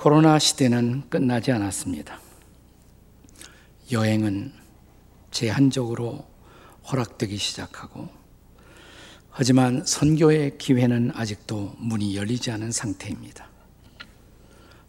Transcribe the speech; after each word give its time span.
코로나 0.00 0.38
시대는 0.38 1.10
끝나지 1.10 1.52
않았습니다. 1.52 2.18
여행은 3.92 4.50
제한적으로 5.30 6.26
허락되기 6.90 7.36
시작하고, 7.36 8.08
하지만 9.28 9.84
선교의 9.84 10.56
기회는 10.56 11.10
아직도 11.14 11.74
문이 11.76 12.16
열리지 12.16 12.50
않은 12.50 12.72
상태입니다. 12.72 13.46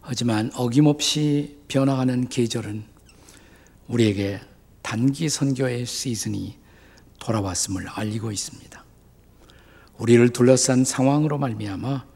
하지만 0.00 0.50
어김없이 0.54 1.58
변화하는 1.68 2.30
계절은 2.30 2.82
우리에게 3.88 4.40
단기 4.80 5.28
선교의 5.28 5.84
시즌이 5.84 6.56
돌아왔음을 7.20 7.86
알리고 7.86 8.32
있습니다. 8.32 8.82
우리를 9.98 10.30
둘러싼 10.30 10.86
상황으로 10.86 11.36
말미암아 11.36 12.06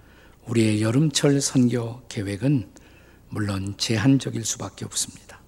우리의 0.47 0.81
여름철 0.81 1.43
선교 1.43 2.01
계획은 2.09 2.76
물론 3.29 3.75
제한적일 3.77 4.45
수밖에 4.45 4.85
없습니다. 4.85 5.41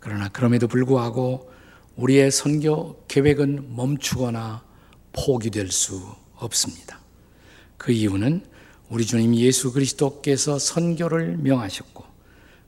그러나 0.00 0.28
그럼에도 0.28 0.68
불구하고 0.68 1.52
우리의 1.96 2.30
선교 2.30 3.04
계획은 3.06 3.74
멈추거나 3.74 4.62
포기될 5.12 5.70
수 5.70 6.14
없습니다. 6.36 7.00
그 7.78 7.92
이유는 7.92 8.44
우리 8.88 9.04
주님 9.04 9.34
예수 9.34 9.72
그리스도께서 9.72 10.58
선교를 10.58 11.38
명하셨고 11.38 12.04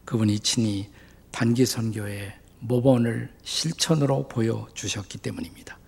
그분이 0.04 0.40
친히 0.40 0.90
단기 1.30 1.66
선교의 1.66 2.34
모범을 2.60 3.30
실천으로 3.44 4.26
보여주셨기 4.28 5.18
때문입니다. 5.18 5.78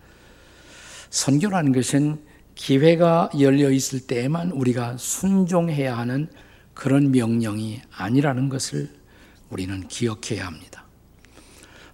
선교라는 1.11 1.73
것은 1.73 2.23
기회가 2.55 3.31
열려 3.41 3.71
있을 3.71 4.01
때에만 4.01 4.53
우리가 4.53 4.97
순종해야 4.99 5.97
하는 5.97 6.31
그런 6.81 7.11
명령이 7.11 7.83
아니라는 7.93 8.49
것을 8.49 8.89
우리는 9.51 9.87
기억해야 9.87 10.47
합니다. 10.47 10.87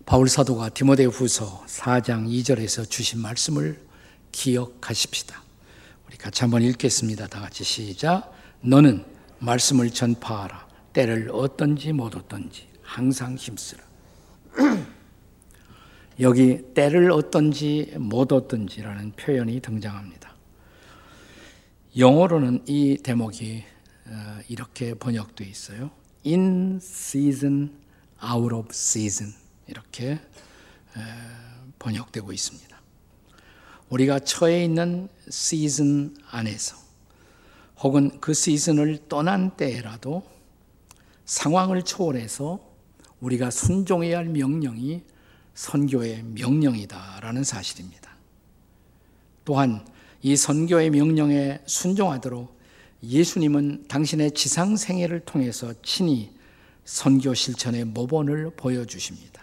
바울 0.05 0.28
사도가 0.28 0.69
디모데 0.69 1.06
후서 1.06 1.65
4장 1.67 2.28
2절에서 2.28 2.89
주신 2.89 3.20
말씀을 3.20 3.84
기억하십시다. 4.31 5.43
우리 6.06 6.17
같이 6.17 6.43
한번 6.43 6.62
읽겠습니다. 6.62 7.27
다 7.27 7.41
같이 7.41 7.65
시작. 7.65 8.33
너는 8.61 9.05
말씀을 9.41 9.91
전파하라. 9.91 10.69
때를 10.93 11.31
어떤지 11.33 11.93
못 11.93 12.15
어떤지 12.15 12.69
항상 12.81 13.34
힘쓰라. 13.34 13.83
여기 16.21 16.62
때를 16.75 17.11
어떤지 17.11 17.93
못 17.98 18.33
어떤지라는 18.33 19.15
표현이 19.17 19.59
등장합니다. 19.62 20.33
영어로는 21.97 22.62
이 22.69 22.98
대목이 23.03 23.65
어, 23.65 23.75
이렇게 24.49 24.95
번역되어 24.95 25.47
있어요. 25.47 25.91
In 26.25 26.79
season, 26.83 27.77
out 28.23 28.55
of 28.55 28.69
season 28.71 29.35
이렇게 29.67 30.21
번역되고 31.79 32.33
있습니다. 32.33 32.81
우리가 33.91 34.19
처해 34.21 34.65
있는 34.65 35.09
시즌 35.29 36.17
안에서 36.31 36.77
혹은 37.79 38.21
그 38.21 38.34
시즌을 38.34 39.09
떠난 39.09 39.57
때라도 39.57 40.25
상황을 41.25 41.83
초월해서 41.83 42.61
우리가 43.21 43.51
순종해야 43.51 44.19
할 44.19 44.27
명령이 44.27 45.03
선교의 45.55 46.23
명령이다라는 46.23 47.45
사실입니다. 47.45 48.11
또한 49.45 49.87
이 50.23 50.37
선교의 50.37 50.91
명령에 50.91 51.61
순종하도록 51.67 52.56
예수님은 53.09 53.87
당신의 53.89 54.33
지상 54.33 54.77
생애를 54.77 55.21
통해서 55.21 55.73
친히 55.83 56.31
선교 56.85 57.35
실천의 57.35 57.85
모본을 57.85 58.51
보여주십니다. 58.57 59.43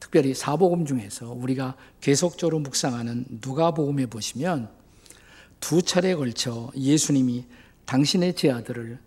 특별히 0.00 0.34
사복음 0.34 0.86
중에서 0.86 1.32
우리가 1.32 1.76
계속적으로 2.00 2.60
묵상하는 2.60 3.26
누가복음에 3.44 4.06
보시면 4.06 4.70
두 5.60 5.82
차례에 5.82 6.14
걸쳐 6.14 6.70
예수님이 6.76 7.44
당신의 7.86 8.34
제아들을 8.34 8.98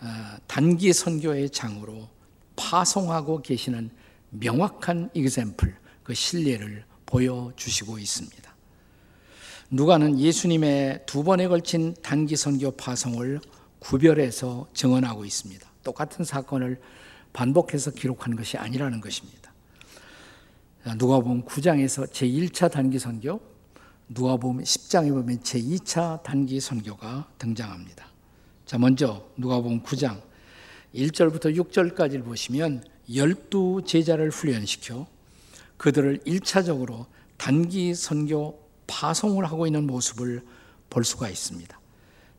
어, 0.00 0.06
단기 0.46 0.92
선교의 0.92 1.50
장으로 1.50 2.08
파송하고 2.56 3.42
계시는 3.42 3.90
명확한 4.30 5.10
이그샘플, 5.14 5.76
그 6.02 6.14
신뢰를 6.14 6.84
보여주시고 7.06 7.98
있습니다. 7.98 8.49
누가는 9.72 10.18
예수님의 10.18 11.04
두 11.06 11.22
번에 11.22 11.46
걸친 11.46 11.94
단기 12.02 12.34
선교 12.34 12.72
파송을 12.72 13.40
구별해서 13.78 14.66
증언하고 14.74 15.24
있습니다. 15.24 15.64
똑같은 15.84 16.24
사건을 16.24 16.80
반복해서 17.32 17.92
기록한 17.92 18.34
것이 18.34 18.56
아니라는 18.56 19.00
것입니다. 19.00 19.52
누가복음 20.98 21.44
9장에서 21.44 22.10
제1차 22.10 22.68
단기 22.72 22.98
선교, 22.98 23.40
누가복음 24.08 24.64
10장에 24.64 25.10
보면 25.10 25.38
제2차 25.38 26.24
단기 26.24 26.58
선교가 26.58 27.28
등장합니다. 27.38 28.08
자, 28.66 28.76
먼저 28.76 29.24
누가복음 29.36 29.84
9장 29.84 30.20
1절부터 30.96 31.56
6절까지를 31.56 32.24
보시면 32.24 32.82
열두 33.14 33.82
제자를 33.86 34.30
훈련시켜 34.30 35.06
그들을 35.76 36.18
1차적으로 36.26 37.06
단기 37.36 37.94
선교 37.94 38.69
파송을 38.90 39.44
하고 39.44 39.66
있는 39.66 39.86
모습을 39.86 40.44
볼 40.90 41.04
수가 41.04 41.28
있습니다. 41.28 41.78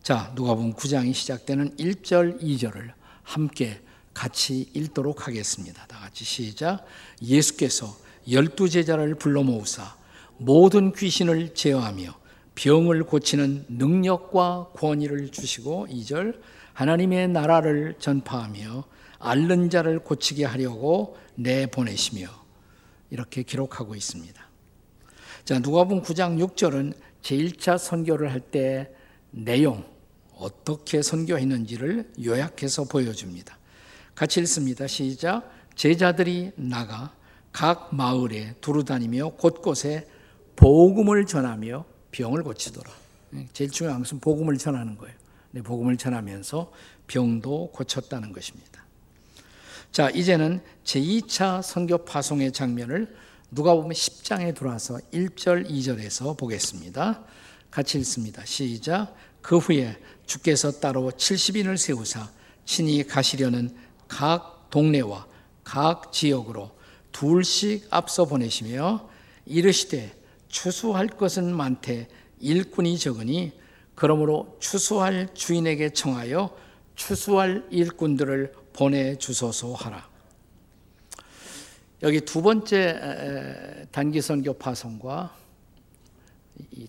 자, 0.03 0.33
누가복음 0.35 0.73
9장이 0.73 1.13
시작되는 1.13 1.77
1절, 1.77 2.41
2절을 2.41 2.91
함께 3.23 3.81
같이 4.13 4.69
읽도록 4.73 5.27
하겠습니다. 5.27 5.85
다 5.87 5.99
같이 5.99 6.25
시작. 6.25 6.85
예수께서 7.21 7.95
열두 8.29 8.69
제자를 8.69 9.15
불러 9.15 9.43
모으사 9.43 9.95
모든 10.37 10.91
귀신을 10.91 11.53
제어하며 11.53 12.13
병을 12.55 13.05
고치는 13.05 13.65
능력과 13.69 14.71
권위를 14.75 15.31
주시고 15.31 15.87
2절 15.89 16.39
하나님의 16.73 17.29
나라를 17.29 17.95
전파하며 17.99 18.83
앓는 19.19 19.69
자를 19.69 19.99
고치게 19.99 20.45
하려고 20.45 21.17
내보내시며 21.35 22.27
이렇게 23.11 23.43
기록하고 23.43 23.95
있습니다. 23.95 24.50
자, 25.45 25.57
누가복음 25.59 26.03
9장 26.03 26.37
6절은 26.39 26.93
제1차 27.23 27.77
선교를 27.77 28.31
할 28.31 28.41
때 28.51 28.91
내용 29.31 29.85
어떻게 30.35 31.01
선교했는지를 31.01 32.11
요약해서 32.23 32.83
보여줍니다. 32.85 33.57
같이 34.13 34.39
읽습니다. 34.41 34.87
시작. 34.87 35.49
제자들이 35.75 36.51
나가 36.55 37.15
각 37.51 37.93
마을에 37.95 38.55
두루 38.61 38.83
다니며 38.83 39.29
곳곳에 39.29 40.07
복음을 40.55 41.25
전하며 41.25 41.85
병을 42.11 42.43
고치더라. 42.43 42.91
제일 43.53 43.69
중요한 43.71 43.99
것은 43.99 44.19
복음을 44.19 44.57
전하는 44.57 44.97
거예요. 44.97 45.15
네, 45.51 45.61
복음을 45.61 45.97
전하면서 45.97 46.71
병도 47.07 47.71
고쳤다는 47.71 48.31
것입니다. 48.33 48.85
자, 49.91 50.09
이제는 50.09 50.61
제2차 50.83 51.61
선교 51.61 51.99
파송의 51.99 52.51
장면을 52.51 53.15
누가 53.51 53.75
보면 53.75 53.91
10장에 53.91 54.55
들어와서 54.55 54.97
1절, 55.11 55.69
2절에서 55.69 56.37
보겠습니다. 56.37 57.21
같이 57.69 57.97
읽습니다. 57.99 58.45
시작. 58.45 59.13
그 59.41 59.57
후에 59.57 59.97
주께서 60.25 60.71
따로 60.71 61.11
70인을 61.11 61.75
세우사 61.75 62.29
친히 62.63 63.05
가시려는 63.05 63.75
각 64.07 64.69
동네와 64.69 65.27
각 65.65 66.13
지역으로 66.13 66.71
둘씩 67.11 67.87
앞서 67.89 68.23
보내시며 68.23 69.09
이르시되 69.45 70.15
추수할 70.47 71.07
것은 71.07 71.53
많되 71.53 72.07
일꾼이 72.39 72.97
적으니 72.97 73.51
그러므로 73.95 74.55
추수할 74.61 75.27
주인에게 75.33 75.89
청하여 75.89 76.55
추수할 76.95 77.65
일꾼들을 77.69 78.53
보내 78.71 79.17
주소서 79.17 79.73
하라. 79.73 80.10
여기 82.03 82.19
두 82.19 82.41
번째 82.41 83.87
단기 83.91 84.21
선교 84.21 84.53
파송과 84.53 85.35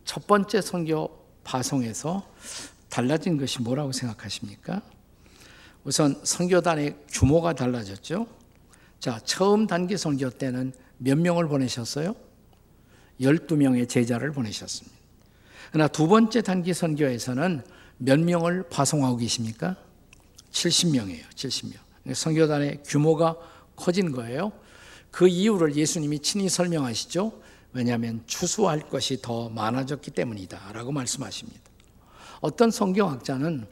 첫 0.06 0.26
번째 0.26 0.62
선교 0.62 1.26
파송에서 1.44 2.26
달라진 2.88 3.36
것이 3.36 3.60
뭐라고 3.60 3.92
생각하십니까? 3.92 4.80
우선 5.84 6.18
선교단의 6.22 6.96
규모가 7.08 7.52
달라졌죠. 7.52 8.26
자, 9.00 9.20
처음 9.24 9.66
단기 9.66 9.98
선교 9.98 10.30
때는 10.30 10.72
몇 10.96 11.18
명을 11.18 11.46
보내셨어요? 11.48 12.14
12명의 13.20 13.88
제자를 13.88 14.32
보내셨습니다. 14.32 14.96
그러나 15.72 15.88
두 15.88 16.06
번째 16.08 16.40
단기 16.40 16.72
선교에서는 16.72 17.62
몇 17.98 18.18
명을 18.18 18.68
파송하고 18.70 19.18
계십니까? 19.18 19.76
70명이에요. 20.52 21.24
70명. 21.34 22.14
선교단의 22.14 22.82
규모가 22.86 23.36
커진 23.76 24.12
거예요. 24.12 24.52
그 25.12 25.28
이유를 25.28 25.76
예수님이 25.76 26.18
친히 26.18 26.48
설명하시죠. 26.48 27.40
왜냐하면 27.74 28.22
추수할 28.26 28.80
것이 28.88 29.20
더 29.22 29.48
많아졌기 29.50 30.10
때문이다. 30.10 30.72
라고 30.72 30.90
말씀하십니다. 30.90 31.60
어떤 32.40 32.70
성경학자는 32.70 33.66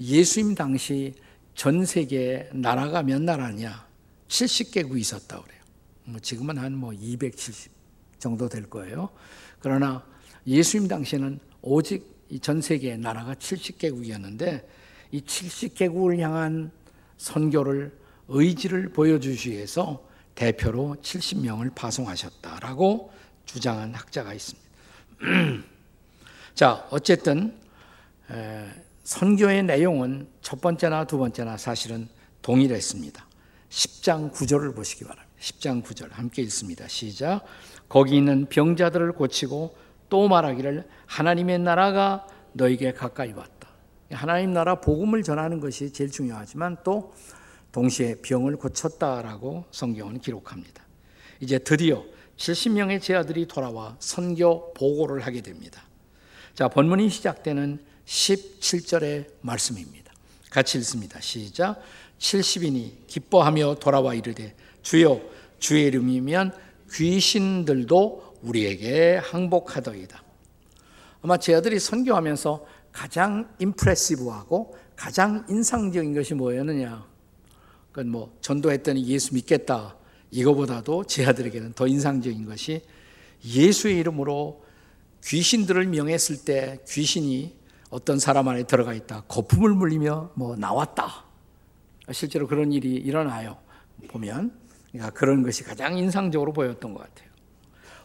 예수님 0.00 0.54
당시 0.54 1.14
전 1.54 1.84
세계에 1.84 2.48
나라가 2.52 3.02
몇 3.02 3.20
나라냐? 3.20 3.86
70개국이 4.28 4.98
있었다 5.00 5.40
그래요. 5.42 5.60
뭐 6.04 6.20
지금은 6.20 6.58
한 6.58 6.72
뭐 6.72 6.92
270 6.92 7.70
정도 8.18 8.48
될 8.48 8.70
거예요. 8.70 9.10
그러나 9.60 10.04
예수님 10.46 10.88
당시에는 10.88 11.40
오직 11.60 12.14
전 12.40 12.60
세계의 12.60 12.98
나라가 12.98 13.34
70개국이었는데 13.34 14.66
이 15.12 15.20
70개국을 15.20 16.18
향한 16.20 16.70
선교를 17.18 17.96
의지를 18.28 18.90
보여주기 18.90 19.50
위해서 19.50 20.02
대표로 20.34 20.96
70명을 21.02 21.74
파송하셨다라고 21.74 23.12
주장한 23.44 23.94
학자가 23.94 24.32
있습니다. 24.34 24.68
자, 26.54 26.86
어쨌든 26.90 27.58
선교의 29.04 29.64
내용은 29.64 30.28
첫 30.40 30.60
번째나 30.60 31.06
두 31.06 31.18
번째나 31.18 31.56
사실은 31.56 32.08
동일했습니다. 32.42 33.26
10장 33.70 34.32
9절을 34.32 34.74
보시기 34.74 35.04
바랍니다. 35.04 35.34
10장 35.40 35.82
9절 35.82 36.12
함께 36.12 36.42
읽습니다. 36.42 36.88
시작. 36.88 37.44
거기 37.88 38.16
있는 38.16 38.46
병자들을 38.46 39.12
고치고 39.12 39.76
또 40.08 40.28
말하기를 40.28 40.86
하나님의 41.06 41.58
나라가 41.58 42.26
너에게 42.52 42.92
가까이 42.92 43.32
왔다. 43.32 43.68
하나님 44.10 44.52
나라 44.52 44.80
복음을 44.80 45.22
전하는 45.22 45.60
것이 45.60 45.92
제일 45.92 46.10
중요하지만 46.10 46.76
또 46.84 47.12
동시에 47.74 48.14
병을 48.22 48.56
고쳤다라고 48.56 49.64
성경은 49.72 50.20
기록합니다. 50.20 50.84
이제 51.40 51.58
드디어 51.58 52.04
70명의 52.36 53.02
제 53.02 53.16
아들이 53.16 53.48
돌아와 53.48 53.96
선교 53.98 54.72
보고를 54.74 55.26
하게 55.26 55.40
됩니다. 55.40 55.82
자, 56.54 56.68
본문이 56.68 57.10
시작되는 57.10 57.84
17절의 58.06 59.26
말씀입니다. 59.40 60.12
같이 60.50 60.78
읽습니다. 60.78 61.20
시작. 61.20 61.82
70인이 62.20 63.08
기뻐하며 63.08 63.76
돌아와 63.80 64.14
이르되 64.14 64.54
주여 64.82 65.20
주의 65.58 65.86
이름이면 65.86 66.54
귀신들도 66.92 68.36
우리에게 68.42 69.16
항복하더이다. 69.16 70.22
아마 71.22 71.38
제 71.38 71.56
아들이 71.56 71.80
선교하면서 71.80 72.66
가장 72.92 73.52
임프레시브하고 73.58 74.76
가장 74.94 75.44
인상적인 75.48 76.14
것이 76.14 76.34
뭐였느냐? 76.34 77.13
그건 77.94 78.10
뭐 78.10 78.36
전도했더니 78.40 79.06
예수 79.06 79.34
믿겠다. 79.34 79.96
이거보다도 80.32 81.04
제 81.04 81.24
아들에게는 81.24 81.74
더 81.74 81.86
인상적인 81.86 82.44
것이 82.44 82.82
예수의 83.44 83.98
이름으로 83.98 84.64
귀신들을 85.22 85.86
명했을 85.86 86.44
때 86.44 86.80
귀신이 86.88 87.54
어떤 87.90 88.18
사람 88.18 88.48
안에 88.48 88.64
들어가 88.64 88.94
있다. 88.94 89.22
거품을 89.28 89.70
물리며 89.74 90.32
뭐 90.34 90.56
나왔다. 90.56 91.24
실제로 92.10 92.48
그런 92.48 92.72
일이 92.72 92.94
일어나요. 92.94 93.58
보면 94.08 94.50
그러니까 94.90 95.12
그런 95.12 95.44
것이 95.44 95.62
가장 95.62 95.96
인상적으로 95.96 96.52
보였던 96.52 96.94
것 96.94 97.00
같아요. 97.00 97.28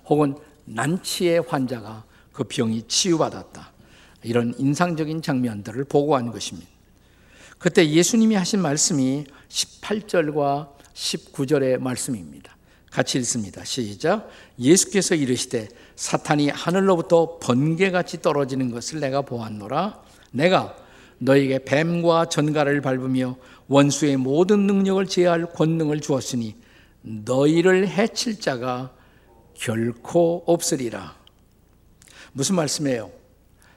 혹은 0.05 0.35
난치의 0.65 1.41
환자가 1.47 2.05
그 2.31 2.43
병이 2.43 2.83
치유받았다. 2.87 3.73
이런 4.21 4.53
인상적인 4.55 5.23
장면들을 5.23 5.83
보고한 5.85 6.29
것입니다. 6.29 6.78
그때 7.59 7.89
예수님이 7.89 8.35
하신 8.35 8.61
말씀이 8.61 9.25
18절과 9.49 10.69
19절의 10.93 11.77
말씀입니다. 11.79 12.55
같이 12.89 13.17
읽습니다. 13.19 13.65
시작. 13.65 14.29
예수께서 14.57 15.13
이르시되 15.13 15.67
사탄이 15.97 16.49
하늘로부터 16.49 17.37
번개같이 17.39 18.21
떨어지는 18.21 18.71
것을 18.71 19.01
내가 19.01 19.21
보았노라. 19.23 20.01
내가 20.31 20.75
너에게 21.17 21.59
뱀과 21.65 22.29
전갈을 22.29 22.79
밟으며 22.79 23.35
원수의 23.67 24.15
모든 24.15 24.65
능력을 24.65 25.05
제할 25.07 25.45
권능을 25.51 25.99
주었으니 25.99 26.55
너희를 27.01 27.89
해칠 27.89 28.39
자가 28.39 28.93
결코 29.53 30.43
없으리라. 30.47 31.17
무슨 32.31 32.55
말씀이에요? 32.55 33.11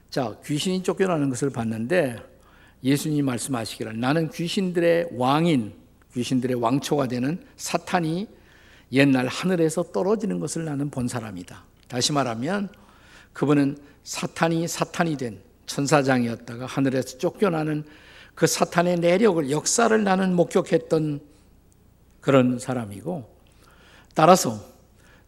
자, 0.08 0.36
귀신이 0.46 0.84
쫓겨나는 0.84 1.30
것을 1.30 1.50
봤는데 1.50 2.31
예수님이 2.84 3.22
말씀하시기를 3.22 3.98
나는 3.98 4.30
귀신들의 4.30 5.10
왕인, 5.12 5.74
귀신들의 6.14 6.56
왕초가 6.56 7.08
되는 7.08 7.44
사탄이 7.56 8.28
옛날 8.92 9.26
하늘에서 9.26 9.84
떨어지는 9.84 10.40
것을 10.40 10.64
나는 10.64 10.90
본 10.90 11.08
사람이다. 11.08 11.64
다시 11.88 12.12
말하면 12.12 12.68
그분은 13.32 13.78
사탄이 14.04 14.68
사탄이 14.68 15.16
된 15.16 15.40
천사장이었다가 15.66 16.66
하늘에서 16.66 17.18
쫓겨나는 17.18 17.84
그 18.34 18.46
사탄의 18.46 18.98
내력을 18.98 19.50
역사를 19.50 20.02
나는 20.02 20.34
목격했던 20.34 21.20
그런 22.20 22.58
사람이고 22.58 23.30
따라서 24.14 24.60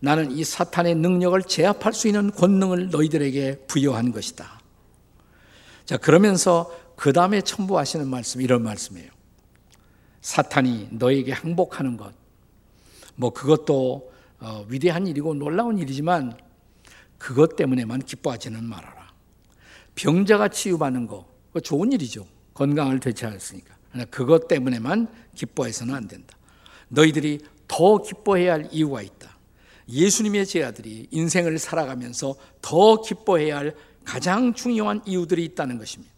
나는 0.01 0.31
이 0.31 0.45
사탄의 0.45 0.97
능력을 0.97 1.41
제압할 1.43 1.93
수 1.93 2.09
있는 2.09 2.31
권능을 2.31 2.91
너희들에게 2.91 3.65
부여한 3.67 4.13
것이다. 4.13 4.61
자, 5.87 5.97
그러면서 5.97 6.71
그 6.97 7.13
다음에 7.13 7.41
첨부하시는 7.41 8.09
말씀, 8.09 8.41
이런 8.41 8.63
말씀이에요. 8.63 9.11
사탄이 10.21 10.89
너에게 10.93 11.33
항복하는 11.33 11.97
것. 11.97 12.15
뭐 13.17 13.31
그것도 13.31 14.13
어, 14.41 14.67
위대한 14.69 15.07
일이고 15.07 15.35
놀라운 15.35 15.79
일이지만 15.79 16.37
그것 17.19 17.57
때문에만 17.57 18.01
기뻐하지는 18.01 18.65
말아라. 18.65 19.13
병자가 19.95 20.49
치유받는 20.49 21.07
거, 21.07 21.27
좋은 21.63 21.93
일이죠. 21.93 22.27
건강을 22.55 23.01
되찾았으니까. 23.01 23.75
그것 24.11 24.49
때문에만 24.49 25.09
기뻐해서는 25.35 25.95
안 25.95 26.09
된다. 26.09 26.37
너희들이 26.89 27.41
더 27.69 27.99
기뻐해야 27.99 28.55
할 28.55 28.69
이유가 28.73 29.03
있다. 29.03 29.39
예수님의 29.89 30.47
제아들이 30.47 31.09
인생을 31.11 31.59
살아가면서 31.59 32.35
더 32.61 33.01
기뻐해야 33.01 33.59
할 33.59 33.77
가장 34.05 34.53
중요한 34.53 35.01
이유들이 35.07 35.45
있다는 35.45 35.79
것입니다. 35.79 36.14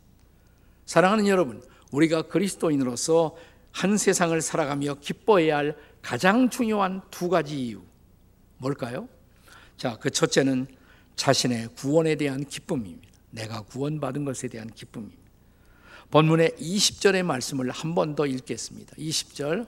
사랑하는 0.86 1.26
여러분, 1.26 1.62
우리가 1.90 2.22
그리스도인으로서 2.22 3.36
한 3.72 3.98
세상을 3.98 4.40
살아가며 4.40 4.94
기뻐해야 5.00 5.58
할 5.58 5.76
가장 6.00 6.48
중요한 6.48 7.02
두 7.10 7.28
가지 7.28 7.60
이유. 7.60 7.82
뭘까요? 8.58 9.08
자, 9.76 9.98
그 10.00 10.10
첫째는 10.10 10.66
자신의 11.16 11.70
구원에 11.76 12.14
대한 12.14 12.44
기쁨입니다. 12.44 13.06
내가 13.30 13.60
구원받은 13.62 14.24
것에 14.24 14.48
대한 14.48 14.70
기쁨입니다. 14.70 15.20
본문의 16.10 16.52
20절의 16.58 17.24
말씀을 17.24 17.70
한 17.70 17.94
번 17.94 18.14
더 18.14 18.26
읽겠습니다. 18.26 18.94
20절 18.96 19.66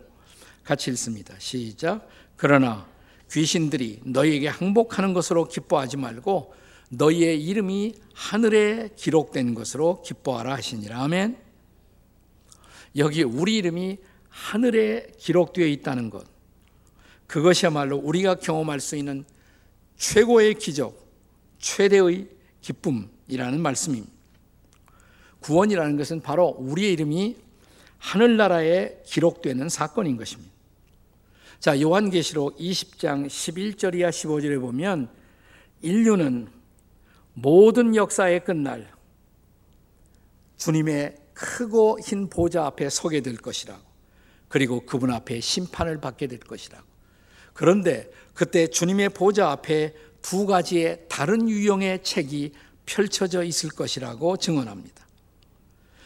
같이 0.65 0.91
읽습니다. 0.91 1.35
시작. 1.39 2.09
그러나 2.37 2.87
귀신들이 3.31 4.01
너희에게 4.05 4.49
항복하는 4.49 5.13
것으로 5.13 5.49
기뻐하지 5.49 5.97
말고 5.97 6.55
너희의 6.91 7.43
이름이 7.45 7.95
하늘에 8.15 8.91
기록된 8.97 9.55
것으로 9.55 10.03
기뻐하라 10.03 10.55
하시니라. 10.55 11.03
아멘. 11.03 11.37
여기 12.97 13.23
우리 13.23 13.57
이름이 13.57 13.99
하늘에 14.29 15.09
기록되어 15.19 15.67
있다는 15.67 16.11
것. 16.11 16.27
그것이야말로 17.27 17.99
우리가 17.99 18.37
경험할 18.37 18.81
수 18.81 18.97
있는 18.97 19.25
최고의 19.97 20.55
기적, 20.55 21.07
최대의 21.59 22.29
기쁨이라는 22.61 23.61
말씀입니다. 23.61 24.13
구원이라는 25.41 25.97
것은 25.97 26.21
바로 26.21 26.57
우리의 26.59 26.95
이름이 26.95 27.37
하늘나라에 27.99 29.03
기록되는 29.05 29.69
사건인 29.69 30.17
것입니다. 30.17 30.53
자, 31.61 31.81
요한계시록 31.81 32.57
20장 32.59 33.27
11절 33.27 33.97
이하 33.97 34.11
15절에 34.11 34.61
보면 34.61 35.09
인류는 35.83 36.58
모든 37.41 37.95
역사의 37.95 38.45
끝날 38.45 38.91
주님의 40.57 41.17
크고 41.35 42.01
흰 42.01 42.29
보좌 42.29 42.67
앞에 42.67 42.91
서게 42.91 43.21
될 43.21 43.37
것이라고. 43.37 43.87
그리고 44.49 44.85
그분 44.85 45.13
앞에 45.13 45.41
심판을 45.41 46.01
받게 46.01 46.27
될 46.27 46.41
것이라고. 46.41 46.85
그런데 47.53 48.11
그때 48.35 48.67
주님의 48.67 49.11
보좌 49.11 49.51
앞에 49.51 49.95
두 50.21 50.47
가지의 50.47 51.07
다른 51.09 51.49
유형의 51.49 52.03
책이 52.03 52.53
펼쳐져 52.87 53.45
있을 53.45 53.71
것이라고 53.71 54.37
증언합니다. 54.37 55.07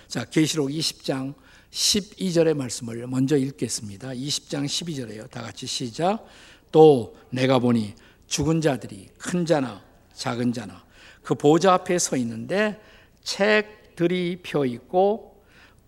자, 0.09 0.25
계시록 0.25 0.69
20장 0.69 1.35
12절의 1.71 2.55
말씀을 2.55 3.07
먼저 3.07 3.37
읽겠습니다. 3.37 4.09
20장 4.09 4.67
12절에요. 4.67 5.31
다 5.31 5.41
같이 5.41 5.67
시작. 5.67 6.27
또 6.71 7.17
내가 7.31 7.59
보니 7.59 7.95
죽은 8.27 8.61
자들이 8.61 9.09
큰 9.17 9.47
자나 9.47 9.83
작은 10.13 10.53
자나 10.53 10.85
그 11.23 11.35
보좌 11.35 11.75
앞에 11.75 11.99
서 11.99 12.17
있는데 12.17 12.81
책들이 13.23 14.41
펴 14.43 14.65
있고 14.65 15.43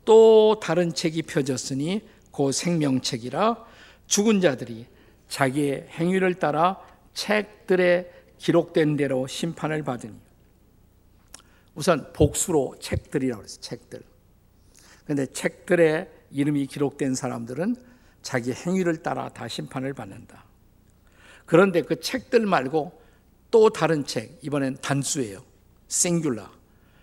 또 0.05 0.61
다른 0.61 0.95
책이 0.95 1.23
펴졌으니 1.23 2.03
그 2.33 2.53
생명책이라 2.53 3.64
죽은 4.07 4.41
자들이 4.41 4.87
자기의 5.29 5.88
행위를 5.91 6.35
따라 6.35 6.81
책들에 7.14 8.11
기록된 8.38 8.97
대로 8.97 9.26
심판을 9.26 9.83
받으니 9.83 10.14
우선 11.75 12.12
복수로 12.12 12.76
책들이라고 12.81 13.43
그랬어요. 13.43 13.61
책들. 13.61 14.03
근데 15.07 15.26
책들에 15.26 16.09
이름이 16.31 16.67
기록된 16.67 17.14
사람들은 17.14 17.76
자기 18.23 18.53
행위를 18.53 19.03
따라 19.03 19.29
다 19.29 19.49
심판을 19.49 19.93
받는다. 19.93 20.45
그런데 21.47 21.83
그 21.83 22.00
책들 22.00 22.47
말고 22.47 23.00
또 23.54 23.70
다른 23.70 24.04
책, 24.04 24.37
이번엔 24.42 24.78
단수예요. 24.82 25.40
싱귤라. 25.87 26.50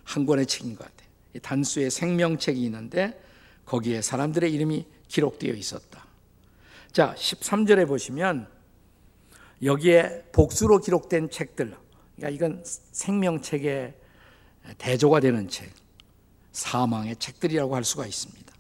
한 0.04 0.26
권의 0.26 0.46
책인 0.46 0.76
것 0.76 0.84
같아요. 0.84 1.10
단수의 1.42 1.90
생명책이 1.90 2.62
있는데 2.66 3.18
거기에 3.64 4.02
사람들의 4.02 4.52
이름이 4.52 4.86
기록되어 5.08 5.54
있었다. 5.54 6.06
자, 6.92 7.16
13절에 7.18 7.88
보시면 7.88 8.50
여기에 9.64 10.26
복수로 10.34 10.80
기록된 10.80 11.30
책들, 11.30 11.74
그러니까 12.18 12.36
이건 12.36 12.66
생명책의 12.66 13.94
대조가 14.78 15.22
되는 15.22 15.48
책, 15.48 15.72
사망의 16.52 17.16
책들이라고 17.16 17.78
할 17.78 17.86
수가 17.86 18.06
있습니다. 18.06 18.54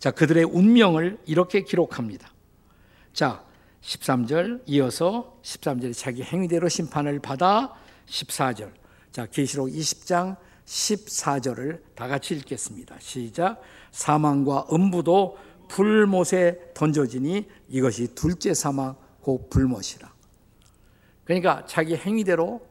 자, 0.00 0.10
그들의 0.10 0.42
운명을 0.42 1.18
이렇게 1.26 1.62
기록합니다. 1.62 2.28
자, 3.12 3.44
13절 3.82 4.62
이어서 4.66 5.38
13절에 5.42 5.96
자기 5.96 6.22
행위대로 6.22 6.68
심판을 6.68 7.18
받아 7.20 7.74
14절. 8.06 8.72
자, 9.10 9.26
계시록 9.26 9.68
20장 9.68 10.36
14절을 10.66 11.82
다 11.94 12.06
같이 12.06 12.34
읽겠습니다. 12.34 12.96
시작. 13.00 13.60
사망과 13.90 14.66
음부도 14.72 15.38
불못에 15.68 16.72
던져지니 16.74 17.48
이것이 17.68 18.14
둘째 18.14 18.54
사망 18.54 18.96
곧 19.20 19.48
불못이라. 19.50 20.12
그러니까 21.24 21.64
자기 21.66 21.96
행위대로 21.96 22.66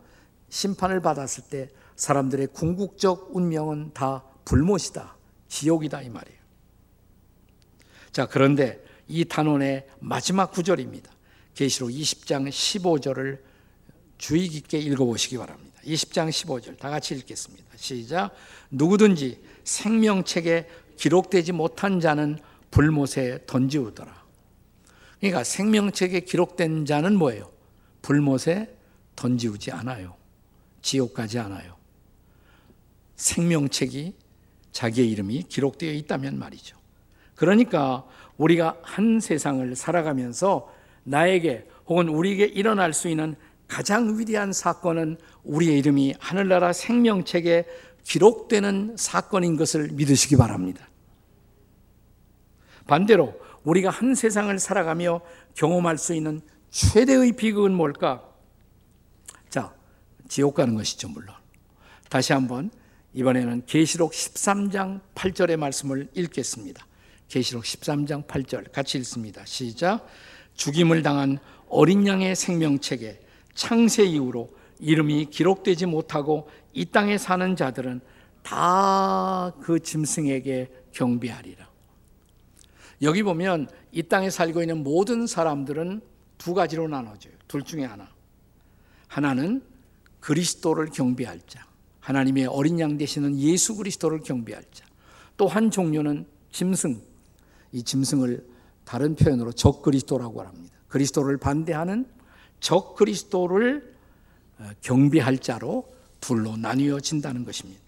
심판을 0.49 1.01
받았을 1.01 1.45
때 1.49 1.69
사람들의 1.95 2.47
궁극적 2.47 3.35
운명은 3.35 3.91
다 3.93 4.23
불못이다. 4.45 5.15
지옥이다 5.47 6.01
이 6.01 6.09
말이에요. 6.09 6.39
자, 8.11 8.25
그런데 8.25 8.83
이 9.09 9.25
단원의 9.25 9.87
마지막 9.99 10.51
구절입니다. 10.51 11.11
계시록 11.55 11.89
20장 11.89 12.47
15절을 12.47 13.39
주의 14.17 14.47
깊게 14.47 14.77
읽어 14.77 15.03
보시기 15.03 15.37
바랍니다. 15.37 15.81
20장 15.83 16.29
15절 16.29 16.77
다 16.77 16.89
같이 16.89 17.15
읽겠습니다. 17.15 17.65
시작. 17.75 18.31
누구든지 18.69 19.41
생명책에 19.63 20.67
기록되지 20.97 21.53
못한 21.53 21.99
자는 21.99 22.37
불못에 22.71 23.45
던지우더라. 23.47 24.23
그러니까 25.19 25.43
생명책에 25.43 26.21
기록된 26.21 26.85
자는 26.85 27.15
뭐예요? 27.15 27.51
불못에 28.01 28.77
던지우지 29.15 29.71
않아요. 29.71 30.15
지옥 30.81 31.13
가지 31.13 31.39
않아요. 31.39 31.75
생명책이 33.15 34.13
자기의 34.71 35.09
이름이 35.11 35.43
기록되어 35.49 35.91
있다면 35.93 36.37
말이죠. 36.37 36.77
그러니까 37.35 38.05
우리가 38.39 38.77
한 38.81 39.19
세상을 39.19 39.75
살아가면서 39.75 40.73
나에게 41.03 41.67
혹은 41.87 42.07
우리에게 42.07 42.45
일어날 42.45 42.93
수 42.93 43.07
있는 43.09 43.35
가장 43.67 44.17
위대한 44.17 44.51
사건은 44.51 45.17
우리의 45.43 45.77
이름이 45.79 46.15
하늘나라 46.19 46.73
생명책에 46.73 47.65
기록되는 48.03 48.95
사건인 48.97 49.57
것을 49.57 49.89
믿으시기 49.91 50.37
바랍니다. 50.37 50.87
반대로 52.87 53.39
우리가 53.63 53.91
한 53.91 54.15
세상을 54.15 54.57
살아가며 54.57 55.21
경험할 55.53 55.97
수 55.97 56.15
있는 56.15 56.41
최대의 56.71 57.33
비극은 57.33 57.73
뭘까? 57.73 58.23
자, 59.49 59.73
지옥 60.27 60.55
가는 60.55 60.73
것이죠, 60.75 61.09
물론. 61.09 61.35
다시 62.09 62.33
한번 62.33 62.71
이번에는 63.13 63.63
계시록 63.65 64.13
13장 64.13 65.01
8절의 65.13 65.57
말씀을 65.57 66.07
읽겠습니다. 66.13 66.88
계시록 67.29 67.63
13장 67.63 68.27
8절 68.27 68.71
같이 68.71 68.97
읽습니다. 68.97 69.45
시작. 69.45 70.05
죽임을 70.55 71.03
당한 71.03 71.39
어린 71.69 72.05
양의 72.05 72.35
생명책에 72.35 73.21
창세 73.53 74.03
이후로 74.03 74.53
이름이 74.79 75.27
기록되지 75.27 75.85
못하고 75.85 76.49
이 76.73 76.85
땅에 76.85 77.17
사는 77.17 77.55
자들은 77.55 78.01
다 78.43 79.53
그 79.61 79.79
짐승에게 79.79 80.71
경배하리라. 80.91 81.69
여기 83.01 83.23
보면 83.23 83.69
이 83.91 84.03
땅에 84.03 84.29
살고 84.29 84.61
있는 84.61 84.83
모든 84.83 85.27
사람들은 85.27 86.01
두 86.37 86.53
가지로 86.53 86.87
나눠져요. 86.87 87.33
둘 87.47 87.63
중에 87.63 87.85
하나. 87.85 88.09
하나는 89.07 89.63
그리스도를 90.19 90.87
경배할 90.87 91.41
자. 91.47 91.65
하나님의 91.99 92.47
어린 92.47 92.79
양 92.79 92.97
되시는 92.97 93.37
예수 93.39 93.75
그리스도를 93.75 94.19
경배할 94.21 94.63
자. 94.71 94.85
또 95.37 95.47
한 95.47 95.71
종류는 95.71 96.25
짐승. 96.51 97.08
이 97.71 97.83
짐승을 97.83 98.45
다른 98.83 99.15
표현으로 99.15 99.51
적 99.51 99.81
그리스도라고 99.81 100.41
합니다. 100.41 100.75
그리스도를 100.87 101.37
반대하는 101.37 102.05
적 102.59 102.95
그리스도를 102.95 103.93
어, 104.59 104.69
경배할 104.81 105.37
자로 105.37 105.85
둘로 106.19 106.57
나뉘어진다는 106.57 107.45
것입니다. 107.45 107.81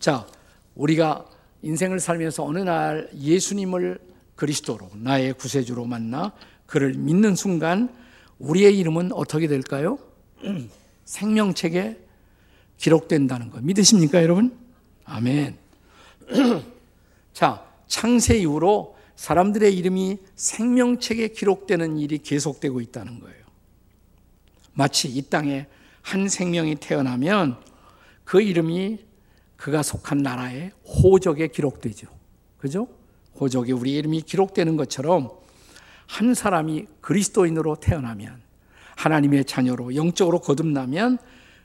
자, 0.00 0.26
우리가 0.74 1.26
인생을 1.62 2.00
살면서 2.00 2.44
어느 2.44 2.58
날 2.58 3.10
예수님을 3.14 4.00
그리스도로 4.34 4.88
나의 4.94 5.34
구세주로 5.34 5.84
만나 5.84 6.32
그를 6.66 6.94
믿는 6.94 7.34
순간 7.34 7.94
우리의 8.38 8.78
이름은 8.78 9.12
어떻게 9.12 9.46
될까요? 9.48 9.98
생명책에 11.04 11.98
기록된다는 12.76 13.50
거 13.50 13.60
믿으십니까, 13.60 14.22
여러분? 14.22 14.56
아멘. 15.04 15.58
자, 17.32 17.67
창세 17.88 18.38
이후로 18.38 18.96
사람들의 19.16 19.76
이름이 19.76 20.18
생명책에 20.36 21.28
기록되는 21.28 21.98
일이 21.98 22.18
계속되고 22.18 22.80
있다는 22.80 23.18
거예요. 23.18 23.38
마치 24.74 25.08
이 25.08 25.22
땅에 25.22 25.66
한 26.02 26.28
생명이 26.28 26.76
태어나면 26.76 27.58
그 28.22 28.40
이름이 28.40 29.00
그가 29.56 29.82
속한 29.82 30.18
나라의 30.18 30.70
호적에 30.84 31.48
기록되죠. 31.48 32.06
그죠? 32.58 32.86
호적에 33.40 33.72
우리 33.72 33.94
이름이 33.94 34.22
기록되는 34.22 34.76
것처럼 34.76 35.30
한 36.06 36.34
사람이 36.34 36.86
그리스도인으로 37.00 37.76
태어나면 37.76 38.40
하나님의 38.96 39.44
자녀로 39.44 39.96
영적으로 39.96 40.40
거듭나면 40.40 41.18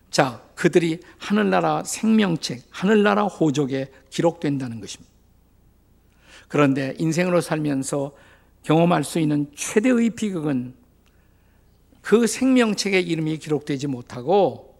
자, 0.10 0.44
그들이 0.56 1.00
하늘나라 1.18 1.84
생명책, 1.84 2.63
하늘나라 2.70 3.24
호적에 3.24 3.92
기록된다는 4.10 4.80
것입니다. 4.80 5.12
그런데 6.54 6.94
인생으로 7.00 7.42
살면서 7.42 8.12
경험할 8.62 9.04
수 9.04 9.18
있는 9.18 9.52
최대의 9.56 10.12
비극은 10.12 10.76
그 12.04 12.28
생명책의 12.28 13.08
이름이 13.08 13.40
기록되지 13.40 13.88
못하고 13.88 14.78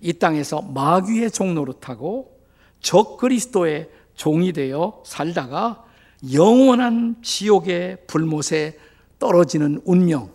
이 0.00 0.12
땅에서 0.12 0.62
마귀의 0.62 1.32
타고 1.80 2.40
적 2.78 3.16
그리스도의 3.16 3.90
종이 4.14 4.52
되어 4.52 5.02
살다가 5.04 5.84
영원한 6.32 7.16
지옥의 7.22 8.06
불못에 8.06 8.78
떨어지는 9.18 9.82
운명. 9.84 10.32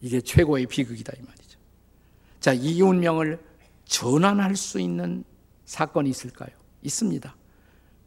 이게 0.00 0.22
최고의 0.22 0.64
비극이다 0.64 1.12
이 1.18 1.22
말이죠. 1.22 1.58
자, 2.40 2.54
이 2.54 2.80
운명을 2.80 3.38
전환할 3.84 4.56
수 4.56 4.80
있는 4.80 5.24
사건이 5.66 6.08
있을까요? 6.08 6.48
있습니다. 6.80 7.36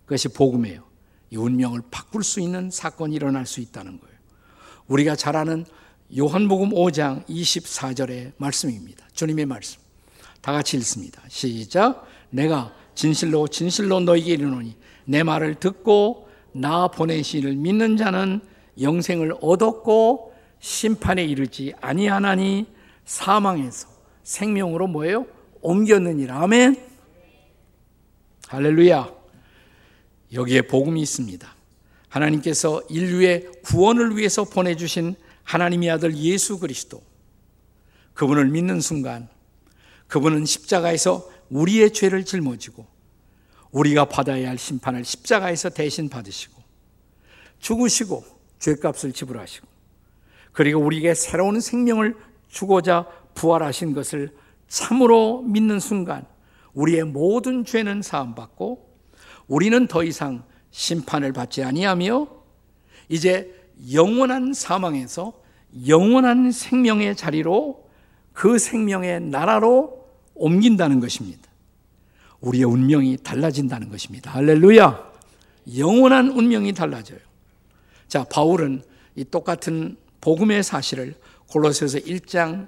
그것이 0.05 0.29
복음이에요. 0.29 0.92
이 1.33 1.35
운명을 1.35 1.81
바꿀 1.89 2.23
수 2.23 2.39
있는 2.39 2.69
사건이 2.69 3.15
일어날 3.15 3.47
수 3.47 3.59
있다는 3.59 3.99
거예요. 3.99 4.15
우리가 4.87 5.15
잘 5.15 5.35
아는 5.35 5.65
요한복음 6.15 6.69
5장 6.69 7.25
24절의 7.25 8.33
말씀입니다. 8.37 9.07
주님의 9.13 9.47
말씀. 9.47 9.81
다 10.41 10.51
같이 10.51 10.77
읽습니다. 10.77 11.23
시작. 11.29 12.05
내가 12.29 12.71
진실로 12.93 13.47
진실로 13.47 13.99
너에게 13.99 14.33
이르노니 14.33 14.75
내 15.05 15.23
말을 15.23 15.55
듣고 15.55 16.29
나 16.51 16.87
보내신 16.87 17.39
이를 17.39 17.55
믿는 17.55 17.97
자는 17.97 18.39
영생을 18.79 19.33
얻었고 19.41 20.33
심판에 20.59 21.25
이르지 21.25 21.73
아니하나니 21.81 22.67
사망에서 23.05 23.87
생명으로 24.21 24.85
뭐예요? 24.85 25.25
옮겼느니라. 25.61 26.43
아멘. 26.43 26.77
할렐루야. 28.49 29.22
여기에 30.33 30.63
복음이 30.63 31.01
있습니다. 31.01 31.55
하나님께서 32.09 32.81
인류의 32.89 33.51
구원을 33.63 34.17
위해서 34.17 34.43
보내주신 34.43 35.15
하나님의 35.43 35.89
아들 35.91 36.15
예수 36.17 36.59
그리스도. 36.59 37.01
그분을 38.13 38.47
믿는 38.47 38.81
순간 38.81 39.27
그분은 40.07 40.45
십자가에서 40.45 41.27
우리의 41.49 41.93
죄를 41.93 42.25
짊어지고 42.25 42.85
우리가 43.71 44.05
받아야 44.05 44.49
할 44.49 44.57
심판을 44.57 45.03
십자가에서 45.03 45.69
대신 45.69 46.09
받으시고 46.09 46.61
죽으시고 47.59 48.23
죄값을 48.59 49.13
지불하시고 49.13 49.67
그리고 50.51 50.79
우리에게 50.81 51.15
새로운 51.15 51.59
생명을 51.59 52.15
주고자 52.47 53.07
부활하신 53.33 53.93
것을 53.93 54.35
참으로 54.67 55.41
믿는 55.41 55.79
순간 55.79 56.27
우리의 56.73 57.03
모든 57.05 57.65
죄는 57.65 58.03
사함받고 58.03 58.92
우리는 59.47 59.87
더 59.87 60.03
이상 60.03 60.43
심판을 60.71 61.33
받지 61.33 61.63
아니하며 61.63 62.27
이제 63.09 63.53
영원한 63.91 64.53
사망에서 64.53 65.33
영원한 65.87 66.51
생명의 66.51 67.15
자리로 67.15 67.89
그 68.33 68.57
생명의 68.57 69.21
나라로 69.21 70.07
옮긴다는 70.35 70.99
것입니다. 70.99 71.49
우리의 72.41 72.65
운명이 72.65 73.17
달라진다는 73.23 73.89
것입니다. 73.89 74.31
할렐루야! 74.31 75.13
영원한 75.77 76.29
운명이 76.29 76.73
달라져요. 76.73 77.19
자, 78.07 78.23
바울은 78.25 78.83
이 79.15 79.23
똑같은 79.23 79.97
복음의 80.21 80.63
사실을 80.63 81.15
골로새서 81.47 81.99
1장 81.99 82.67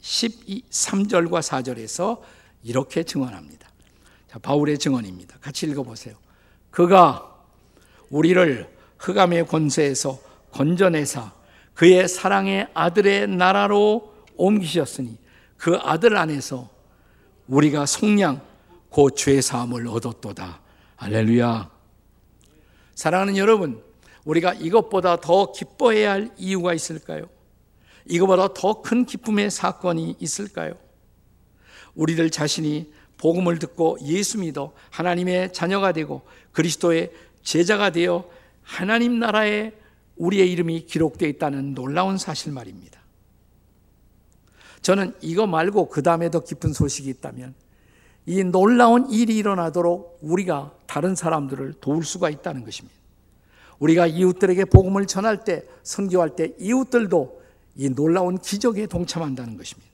13절과 0.00 1.40
4절에서 1.40 2.20
이렇게 2.62 3.02
증언합니다. 3.02 3.68
자, 4.34 4.40
바울의 4.40 4.78
증언입니다. 4.78 5.38
같이 5.40 5.64
읽어보세요. 5.66 6.16
그가 6.72 7.36
우리를 8.10 8.68
흑암의 8.98 9.46
권세에서 9.46 10.18
건져내사 10.50 11.32
그의 11.74 12.08
사랑의 12.08 12.66
아들의 12.74 13.28
나라로 13.28 14.12
옮기셨으니 14.36 15.18
그 15.56 15.76
아들 15.76 16.16
안에서 16.16 16.68
우리가 17.46 17.86
속량 17.86 18.40
곧죄 18.88 19.40
사함을 19.40 19.86
얻었도다. 19.86 20.60
할렐루야. 20.96 21.70
사랑하는 22.96 23.36
여러분, 23.36 23.84
우리가 24.24 24.54
이것보다 24.54 25.20
더 25.20 25.52
기뻐해야 25.52 26.10
할 26.10 26.30
이유가 26.36 26.74
있을까요? 26.74 27.28
이것보다 28.06 28.52
더 28.52 28.82
큰 28.82 29.06
기쁨의 29.06 29.52
사건이 29.52 30.16
있을까요? 30.18 30.74
우리들 31.94 32.30
자신이 32.30 32.92
복음을 33.24 33.58
듣고 33.58 33.96
예수 34.02 34.38
믿어 34.38 34.74
하나님의 34.90 35.54
자녀가 35.54 35.92
되고 35.92 36.20
그리스도의 36.52 37.10
제자가 37.42 37.88
되어 37.88 38.28
하나님 38.62 39.18
나라에 39.18 39.72
우리의 40.16 40.52
이름이 40.52 40.84
기록되어 40.84 41.26
있다는 41.30 41.74
놀라운 41.74 42.18
사실 42.18 42.52
말입니다. 42.52 43.00
저는 44.82 45.14
이거 45.22 45.46
말고 45.46 45.88
그 45.88 46.02
다음에 46.02 46.30
더 46.30 46.40
깊은 46.40 46.74
소식이 46.74 47.08
있다면 47.08 47.54
이 48.26 48.44
놀라운 48.44 49.08
일이 49.08 49.38
일어나도록 49.38 50.18
우리가 50.20 50.74
다른 50.86 51.14
사람들을 51.14 51.76
도울 51.80 52.04
수가 52.04 52.28
있다는 52.28 52.62
것입니다. 52.62 52.94
우리가 53.78 54.06
이웃들에게 54.06 54.66
복음을 54.66 55.06
전할 55.06 55.44
때, 55.44 55.64
선교할 55.82 56.36
때 56.36 56.52
이웃들도 56.58 57.42
이 57.76 57.88
놀라운 57.88 58.36
기적에 58.36 58.86
동참한다는 58.86 59.56
것입니다. 59.56 59.90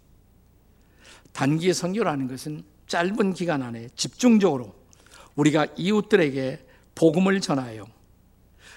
단기 1.32 1.72
선교라는 1.72 2.26
것은 2.26 2.64
짧은 2.90 3.35
기간 3.35 3.62
안에 3.62 3.88
집중적으로 3.94 4.75
우리가 5.37 5.68
이웃들에게 5.76 6.66
복음을 6.97 7.40
전하여 7.40 7.87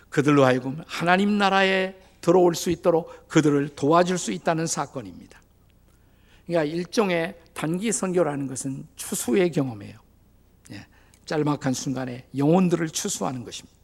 그들로 0.10 0.46
하여금 0.46 0.84
하나님 0.86 1.40
나라에 1.40 1.96
들어올 2.22 2.54
수 2.54 2.70
있도록 2.70 3.28
그들을 3.28 3.70
도와줄 3.70 4.20
수 4.20 4.32
있다는 4.32 4.68
사건입니다. 4.68 5.42
그러니까 6.46 6.76
일종의 6.76 7.36
단기 7.56 7.92
선교라는 7.92 8.46
것은 8.46 8.86
추수의 8.96 9.52
경험이에요. 9.52 9.98
예, 10.74 10.86
짤막한 11.26 11.74
순간에 11.74 12.28
영혼들을 12.38 12.90
추수하는 12.90 13.44
것입니다. 13.44 13.76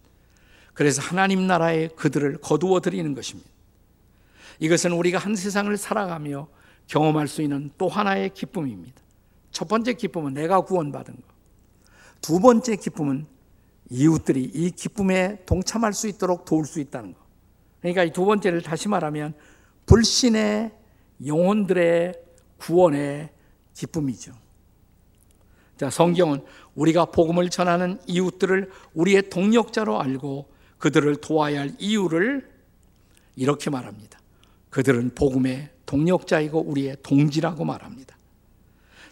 그래서 0.75 1.01
하나님 1.01 1.47
나라에 1.47 1.87
그들을 1.87 2.37
거두어 2.37 2.81
드리는 2.81 3.15
것입니다. 3.15 3.49
이것은 4.59 4.91
우리가 4.91 5.17
한 5.17 5.35
세상을 5.35 5.75
살아가며 5.75 6.47
경험할 6.85 7.27
수 7.27 7.41
있는 7.41 7.71
또 7.79 7.89
하나의 7.89 8.29
기쁨입니다. 8.35 9.08
첫 9.51 9.67
번째 9.67 9.93
기쁨은 9.93 10.33
내가 10.33 10.61
구원받은 10.61 11.15
것. 11.15 11.23
두 12.21 12.39
번째 12.39 12.75
기쁨은 12.75 13.25
이웃들이 13.89 14.43
이 14.53 14.71
기쁨에 14.71 15.43
동참할 15.45 15.93
수 15.93 16.07
있도록 16.07 16.45
도울 16.45 16.65
수 16.65 16.79
있다는 16.79 17.13
것. 17.13 17.19
그러니까 17.81 18.03
이 18.03 18.11
두 18.11 18.25
번째를 18.25 18.61
다시 18.61 18.87
말하면 18.87 19.33
불신의 19.85 20.71
영혼들의 21.25 22.13
구원의 22.57 23.29
기쁨이죠. 23.73 24.33
자, 25.77 25.89
성경은 25.89 26.43
우리가 26.75 27.05
복음을 27.05 27.49
전하는 27.49 27.99
이웃들을 28.05 28.69
우리의 28.93 29.29
동력자로 29.29 29.99
알고 29.99 30.49
그들을 30.77 31.15
도와야 31.17 31.61
할 31.61 31.75
이유를 31.79 32.49
이렇게 33.35 33.69
말합니다. 33.69 34.19
그들은 34.69 35.15
복음의 35.15 35.69
동력자이고 35.85 36.61
우리의 36.61 36.97
동지라고 37.01 37.63
말합니다. 37.65 38.18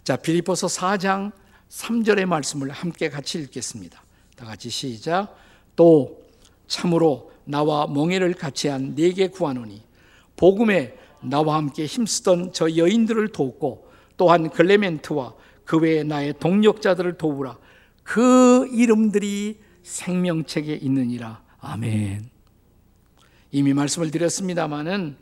자, 0.04 0.16
빌립보서 0.16 0.66
4장 0.66 1.32
3절의 1.68 2.26
말씀을 2.26 2.70
함께 2.70 3.08
같이 3.08 3.38
읽겠습니다. 3.38 4.02
다 4.36 4.46
같이 4.46 4.70
시작. 4.70 5.36
또 5.76 6.22
참으로 6.66 7.32
나와 7.44 7.86
멍해를 7.86 8.34
같이 8.34 8.68
한 8.68 8.94
네게 8.94 9.28
구하노니 9.28 9.82
복음에 10.36 10.94
나와 11.20 11.56
함께 11.56 11.86
힘쓰던 11.86 12.52
저 12.52 12.76
여인들을 12.76 13.28
돕고 13.28 13.88
또한 14.16 14.50
글레멘트와 14.50 15.34
그 15.64 15.78
외에 15.78 16.02
나의 16.02 16.34
동력자들을 16.38 17.18
도우라. 17.18 17.58
그 18.02 18.68
이름들이 18.72 19.58
생명책에 19.82 20.74
있느니라. 20.74 21.42
아멘. 21.60 22.30
이미 23.50 23.72
말씀을 23.74 24.10
드렸습니다마는 24.10 25.16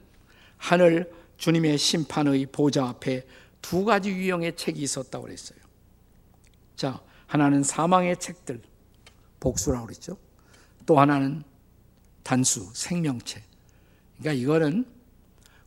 하늘 0.57 1.11
주님의 1.37 1.79
심판의 1.79 2.47
보좌 2.47 2.87
앞에 2.89 3.25
두 3.61 3.85
가지 3.85 4.11
유형의 4.11 4.57
책이 4.57 4.81
있었다고 4.81 5.25
그랬어요. 5.25 5.59
자, 6.77 7.01
하나는 7.27 7.62
사망의 7.62 8.19
책들, 8.19 8.62
복수라고 9.40 9.87
그랬죠. 9.87 10.16
또 10.85 10.99
하나는 11.01 11.42
단수, 12.23 12.71
생명책. 12.75 13.42
그러니까 14.19 14.33
이거는 14.42 14.87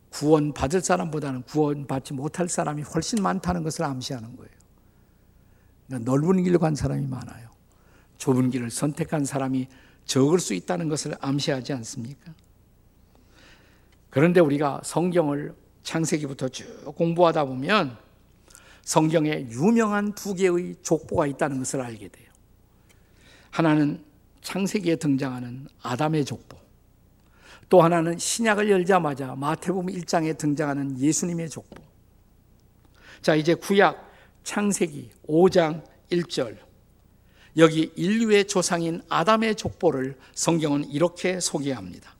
구원 0.09 0.53
받을 0.53 0.81
사람보다는 0.81 1.43
구원 1.43 1.87
받지 1.87 2.13
못할 2.13 2.49
사람이 2.49 2.81
훨씬 2.81 3.21
많다는 3.21 3.63
것을 3.63 3.85
암시하는 3.85 4.35
거예요. 4.35 4.51
그러니까 5.87 6.11
넓은 6.11 6.43
길로 6.43 6.59
간 6.59 6.75
사람이 6.75 7.05
많아요. 7.07 7.49
좁은 8.17 8.49
길을 8.49 8.71
선택한 8.71 9.25
사람이 9.25 9.67
적을 10.05 10.39
수 10.39 10.53
있다는 10.53 10.89
것을 10.89 11.15
암시하지 11.21 11.73
않습니까? 11.73 12.33
그런데 14.09 14.39
우리가 14.39 14.81
성경을 14.83 15.55
창세기부터 15.89 16.49
쭉 16.49 16.83
공부하다 16.95 17.45
보면 17.45 17.97
성경에 18.83 19.47
유명한 19.49 20.13
두 20.13 20.35
개의 20.35 20.75
족보가 20.83 21.25
있다는 21.25 21.57
것을 21.57 21.81
알게 21.81 22.09
돼요. 22.09 22.27
하나는 23.49 24.03
창세기에 24.41 24.97
등장하는 24.97 25.67
아담의 25.81 26.25
족보. 26.25 26.57
또 27.69 27.81
하나는 27.81 28.19
신약을 28.19 28.69
열자마자 28.69 29.33
마태복음 29.35 29.87
1장에 29.87 30.37
등장하는 30.37 30.99
예수님의 30.99 31.49
족보. 31.49 31.81
자, 33.23 33.33
이제 33.33 33.55
구약 33.55 34.11
창세기 34.43 35.09
5장 35.27 35.83
1절. 36.11 36.57
여기 37.57 37.91
인류의 37.95 38.45
조상인 38.45 39.01
아담의 39.09 39.55
족보를 39.55 40.19
성경은 40.35 40.85
이렇게 40.91 41.39
소개합니다. 41.39 42.15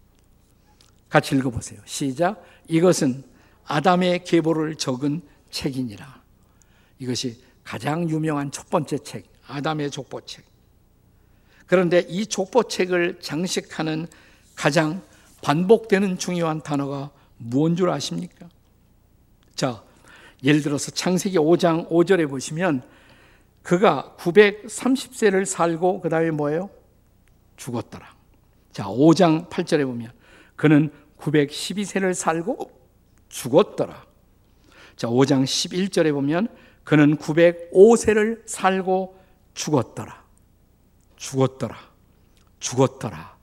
같이 1.08 1.36
읽어보세요. 1.36 1.80
시작. 1.86 2.44
이것은 2.68 3.29
아담의 3.70 4.24
계보를 4.24 4.76
적은 4.76 5.22
책이니라. 5.52 6.22
이것이 6.98 7.42
가장 7.64 8.10
유명한 8.10 8.52
첫 8.52 8.70
번째 8.70 8.98
책, 8.98 9.32
아담의 9.48 9.92
족보책. 9.92 10.44
그런데 11.68 12.00
이 12.10 12.26
족보책을 12.26 13.20
장식하는 13.22 14.08
가장 14.56 15.04
반복되는 15.44 16.18
중요한 16.18 16.62
단어가 16.62 17.12
무언 17.38 17.76
줄 17.76 17.92
아십니까? 17.92 18.50
자, 19.54 19.84
예를 20.44 20.62
들어서 20.62 20.90
창세기 20.90 21.38
5장 21.38 21.90
5절에 21.90 22.28
보시면 22.28 22.82
그가 23.62 24.16
930세를 24.18 25.46
살고 25.46 26.02
그 26.02 26.10
다음에 26.10 26.32
뭐예요? 26.32 26.72
죽었더라. 27.56 28.16
자, 28.72 28.86
5장 28.86 29.48
8절에 29.50 29.86
보면 29.86 30.12
그는 30.56 30.92
912세를 31.20 32.16
살고 32.16 32.79
죽었더라. 33.30 34.06
자, 34.96 35.08
5장 35.08 35.44
11절에 35.44 36.12
보면 36.14 36.50
그는 36.84 37.18
905세를 37.18 38.48
살고 38.48 39.18
죽었더라. 39.54 40.24
죽었더라. 41.16 41.78
죽었더라. 42.60 43.38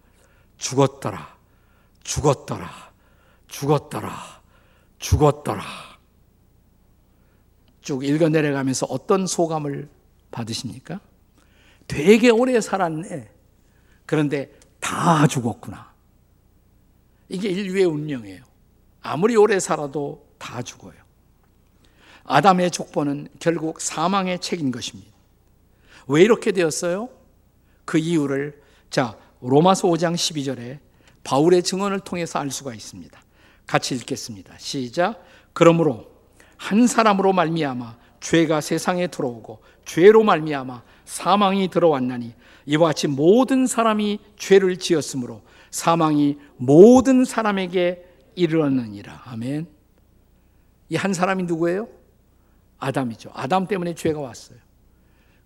죽었더라. 0.58 1.36
죽었더라. 2.02 2.92
죽었더라. 3.48 4.42
죽었더라. 4.98 5.62
쭉 7.80 8.04
읽어 8.04 8.28
내려가면서 8.28 8.86
어떤 8.86 9.26
소감을 9.26 9.88
받으십니까? 10.30 11.00
되게 11.86 12.30
오래 12.30 12.60
살았네. 12.60 13.30
그런데 14.04 14.52
다 14.80 15.26
죽었구나. 15.26 15.94
이게 17.28 17.48
인류의 17.48 17.84
운명이에요. 17.84 18.42
아무리 19.06 19.36
오래 19.36 19.60
살아도 19.60 20.26
다 20.38 20.62
죽어요. 20.62 20.94
아담의 22.24 22.72
족보는 22.72 23.28
결국 23.38 23.80
사망의 23.80 24.40
책인 24.40 24.72
것입니다. 24.72 25.12
왜 26.08 26.22
이렇게 26.22 26.50
되었어요? 26.52 27.08
그 27.84 27.98
이유를 27.98 28.60
자 28.90 29.16
로마서 29.40 29.88
5장 29.88 30.14
12절에 30.14 30.78
바울의 31.22 31.62
증언을 31.62 32.00
통해서 32.00 32.40
알 32.40 32.50
수가 32.50 32.74
있습니다. 32.74 33.20
같이 33.66 33.94
읽겠습니다. 33.94 34.54
시작. 34.58 35.24
그러므로 35.52 36.10
한 36.56 36.86
사람으로 36.86 37.32
말미암아 37.32 37.96
죄가 38.20 38.60
세상에 38.60 39.06
들어오고 39.06 39.60
죄로 39.84 40.24
말미암아 40.24 40.82
사망이 41.04 41.68
들어왔나니 41.68 42.34
이와 42.66 42.88
같이 42.88 43.06
모든 43.06 43.66
사람이 43.66 44.18
죄를 44.36 44.78
지었으므로 44.78 45.42
사망이 45.70 46.38
모든 46.56 47.24
사람에게 47.24 48.05
이르렀느니라. 48.36 49.22
아멘. 49.26 49.66
이 50.88 50.96
한 50.96 51.12
사람이 51.12 51.44
누구예요? 51.44 51.88
아담이죠. 52.78 53.30
아담 53.34 53.66
때문에 53.66 53.94
죄가 53.94 54.20
왔어요. 54.20 54.58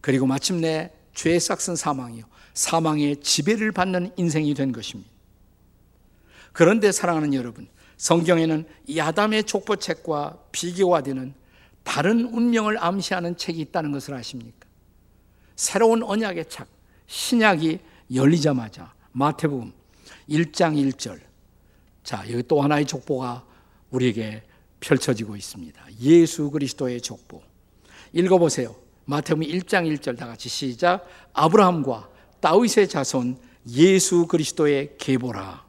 그리고 0.00 0.26
마침내 0.26 0.90
죄의 1.14 1.40
싹슨 1.40 1.76
사망이요. 1.76 2.24
사망의 2.54 3.20
지배를 3.22 3.72
받는 3.72 4.12
인생이 4.16 4.52
된 4.54 4.72
것입니다. 4.72 5.10
그런데 6.52 6.92
사랑하는 6.92 7.32
여러분, 7.32 7.68
성경에는 7.96 8.64
이 8.86 9.00
아담의 9.00 9.44
족보책과 9.44 10.38
비교화되는 10.52 11.34
다른 11.84 12.24
운명을 12.26 12.82
암시하는 12.82 13.36
책이 13.36 13.60
있다는 13.60 13.92
것을 13.92 14.14
아십니까? 14.14 14.66
새로운 15.56 16.02
언약의 16.02 16.48
책, 16.48 16.66
신약이 17.06 17.78
열리자마자 18.14 18.92
마태복음 19.12 19.72
1장 20.28 20.74
1절. 20.92 21.29
자, 22.02 22.24
여기 22.30 22.42
또 22.42 22.62
하나의 22.62 22.86
족보가 22.86 23.44
우리에게 23.90 24.42
펼쳐지고 24.80 25.36
있습니다. 25.36 25.82
예수 26.00 26.50
그리스도의 26.50 27.00
족보. 27.00 27.42
읽어보세요. 28.12 28.74
마태복음 29.04 29.46
1장 29.46 29.86
1절 29.98 30.16
다 30.16 30.26
같이 30.26 30.48
시작. 30.48 31.06
아브라함과 31.32 32.08
다윗의 32.40 32.88
자손 32.88 33.38
예수 33.68 34.26
그리스도의 34.26 34.96
계보라. 34.98 35.64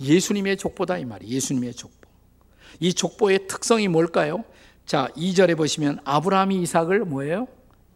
예수님의 0.00 0.56
족보다 0.56 0.98
이 0.98 1.04
말이 1.04 1.28
예수님의 1.28 1.74
족보. 1.74 2.08
이 2.80 2.92
족보의 2.92 3.46
특성이 3.46 3.88
뭘까요? 3.88 4.44
자, 4.84 5.08
2절에 5.16 5.56
보시면 5.56 6.00
아브라함이 6.04 6.60
이삭을 6.62 7.04
뭐예요? 7.04 7.46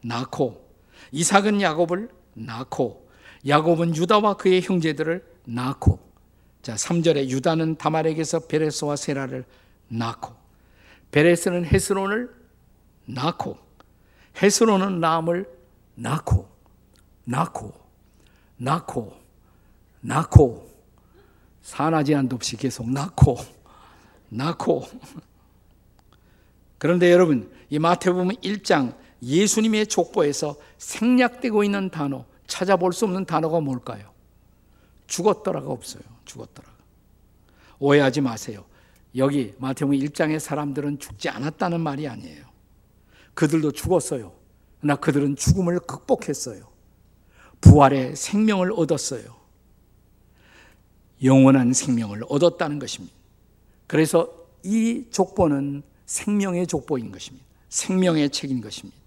낳고 0.03 0.67
이삭은 1.13 1.61
야곱을 1.61 2.09
낳고 2.35 3.09
야곱은 3.47 3.97
유다와 3.97 4.35
그의 4.35 4.63
형제들을 4.63 5.25
낳고 5.47 6.08
자, 6.69 6.75
3절에 6.75 7.31
유다는 7.31 7.77
다말에게서 7.77 8.41
베레스와 8.41 8.97
세라를 8.97 9.47
낳고 9.89 10.35
베레스는 11.11 11.65
헤스론을 11.65 12.29
낳고 13.07 13.57
헤스론은 14.43 15.01
람을 15.01 15.49
낳고 15.95 16.47
낳고 17.25 17.73
낳고 18.59 19.17
낳고 20.03 20.71
산하지 21.63 22.15
않도 22.15 22.37
없이 22.37 22.59
계속 22.59 22.91
낳고 22.91 23.39
낳고 24.29 24.87
그런데 26.77 27.11
여러분 27.11 27.51
이 27.71 27.79
마태복음 27.79 28.29
1장 28.43 28.95
예수님의 29.23 29.87
족보에서 29.87 30.55
생략되고 30.77 31.65
있는 31.65 31.89
단어 31.89 32.27
찾아볼 32.47 32.93
수 32.93 33.07
없는 33.07 33.25
단어가 33.25 33.59
뭘까요? 33.59 34.11
죽었더라가 35.07 35.71
없어요. 35.71 36.18
죽었더라. 36.29 36.69
오해하지 37.81 38.21
마세요. 38.21 38.65
여기 39.17 39.55
마태복음 39.59 39.99
1장의 39.99 40.39
사람들은 40.39 41.01
죽지 41.01 41.29
않았다는 41.29 41.81
말이 41.81 42.07
아니에요. 42.07 42.47
그들도 43.35 43.73
죽었어요. 43.73 44.33
그러나 44.81 44.97
그들은 44.97 45.37
죽음을 45.37 45.81
극복했어요. 45.81 46.69
부활의 47.61 48.15
생명을 48.15 48.73
얻었어요. 48.73 49.37
영원한 51.25 51.73
생명을 51.73 52.23
얻었다는 52.29 52.79
것입니다. 52.79 53.15
그래서 53.87 54.33
이 54.63 55.07
족보는 55.11 55.83
생명의 56.07 56.67
족보인 56.67 57.11
것입니다. 57.11 57.45
생명의 57.69 58.31
책인 58.31 58.61
것입니다. 58.61 58.99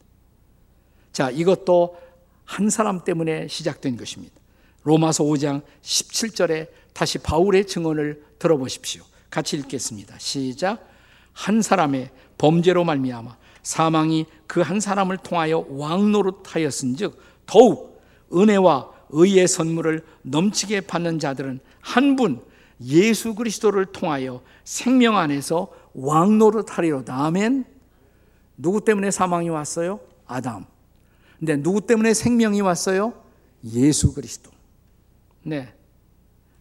자, 1.11 1.29
이것도 1.29 1.97
한 2.45 2.69
사람 2.69 3.03
때문에 3.03 3.47
시작된 3.47 3.95
것입니다. 3.95 4.35
로마서 4.83 5.23
5장 5.23 5.61
17절에 5.81 6.67
다시 6.93 7.17
바울의 7.19 7.67
증언을 7.67 8.23
들어보십시오. 8.39 9.03
같이 9.29 9.55
읽겠습니다. 9.57 10.15
시작. 10.19 10.87
한 11.33 11.61
사람의 11.61 12.09
범죄로 12.37 12.83
말미암아 12.83 13.37
사망이 13.63 14.25
그 14.47 14.61
한 14.61 14.79
사람을 14.79 15.17
통하여 15.17 15.65
왕노릇하였은즉 15.69 17.17
더욱 17.45 18.01
은혜와 18.33 18.91
의의 19.09 19.47
선물을 19.47 20.03
넘치게 20.23 20.81
받는 20.81 21.19
자들은 21.19 21.59
한 21.81 22.15
분 22.15 22.41
예수 22.83 23.35
그리스도를 23.35 23.85
통하여 23.87 24.41
생명 24.63 25.15
안에서 25.17 25.71
왕노릇하리로다. 25.93 27.13
아멘. 27.25 27.65
누구 28.57 28.83
때문에 28.83 29.11
사망이 29.11 29.49
왔어요? 29.49 29.99
아담. 30.25 30.65
근데 31.39 31.57
누구 31.61 31.81
때문에 31.85 32.13
생명이 32.13 32.61
왔어요? 32.61 33.13
예수 33.73 34.13
그리스도. 34.13 34.49
네. 35.43 35.73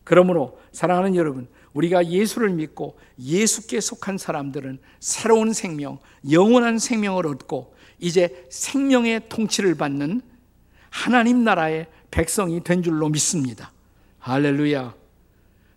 그러므로 0.04 0.58
사랑하는 0.72 1.14
여러분, 1.16 1.48
우리가 1.72 2.06
예수를 2.06 2.50
믿고 2.50 2.98
예수께 3.18 3.80
속한 3.80 4.18
사람들은 4.18 4.78
새로운 4.98 5.52
생명, 5.52 5.98
영원한 6.30 6.78
생명을 6.78 7.26
얻고 7.26 7.74
이제 7.98 8.46
생명의 8.50 9.28
통치를 9.28 9.74
받는 9.76 10.22
하나님 10.88 11.44
나라의 11.44 11.86
백성이 12.10 12.62
된 12.64 12.82
줄로 12.82 13.08
믿습니다. 13.08 13.72
할렐루야. 14.18 14.94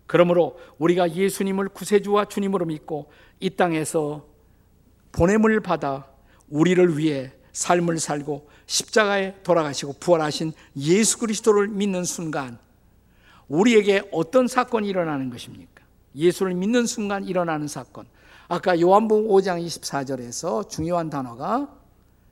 그러므로 0.06 0.58
우리가 0.78 1.12
예수님을 1.12 1.68
구세주와 1.68 2.26
주님으로 2.26 2.66
믿고 2.66 3.10
이 3.40 3.50
땅에서 3.50 4.26
보냄을 5.12 5.60
받아 5.60 6.06
우리를 6.48 6.98
위해 6.98 7.32
삶을 7.52 7.98
살고 7.98 8.50
십자가에 8.66 9.42
돌아가시고 9.42 9.94
부활하신 10.00 10.52
예수 10.76 11.18
그리스도를 11.18 11.68
믿는 11.68 12.04
순간 12.04 12.58
우리에게 13.48 14.08
어떤 14.12 14.46
사건이 14.46 14.88
일어나는 14.88 15.30
것입니까? 15.30 15.82
예수를 16.14 16.54
믿는 16.54 16.86
순간 16.86 17.24
일어나는 17.24 17.68
사건. 17.68 18.06
아까 18.48 18.78
요한복음 18.80 19.28
5장 19.28 19.64
24절에서 19.64 20.68
중요한 20.68 21.10
단어가 21.10 21.68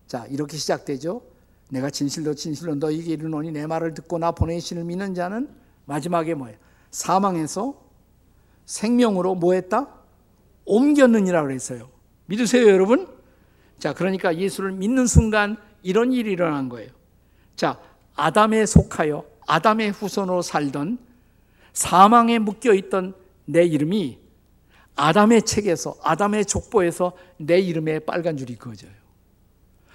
자, 0.06 0.26
이렇게 0.28 0.56
시작되죠. 0.56 1.22
내가 1.70 1.88
진실로 1.88 2.34
진실로 2.34 2.74
너에게 2.74 3.12
이르노니 3.12 3.50
내 3.50 3.66
말을 3.66 3.94
듣고 3.94 4.18
나 4.18 4.30
보내신을 4.30 4.84
믿는 4.84 5.14
자는 5.14 5.48
마지막에 5.86 6.34
뭐예요? 6.34 6.58
사망에서 6.90 7.80
생명으로 8.66 9.34
뭐 9.34 9.54
했다? 9.54 9.88
옮겼느니라 10.66 11.42
그랬어요. 11.42 11.88
믿으세요, 12.26 12.68
여러분? 12.68 13.08
자, 13.78 13.94
그러니까 13.94 14.36
예수를 14.36 14.72
믿는 14.72 15.06
순간 15.06 15.56
이런 15.82 16.12
일이 16.12 16.32
일어난 16.32 16.68
거예요. 16.68 16.90
자, 17.56 17.80
아담에 18.14 18.66
속하여 18.66 19.24
아담의 19.46 19.90
후손으로 19.90 20.42
살던 20.42 20.98
사망에 21.72 22.38
묶여 22.38 22.74
있던 22.74 23.14
내 23.44 23.64
이름이 23.64 24.18
아담의 24.94 25.42
책에서 25.42 25.96
아담의 26.02 26.44
족보에서 26.46 27.12
내 27.38 27.58
이름에 27.58 28.00
빨간 28.00 28.36
줄이 28.36 28.56
그어져요. 28.56 28.92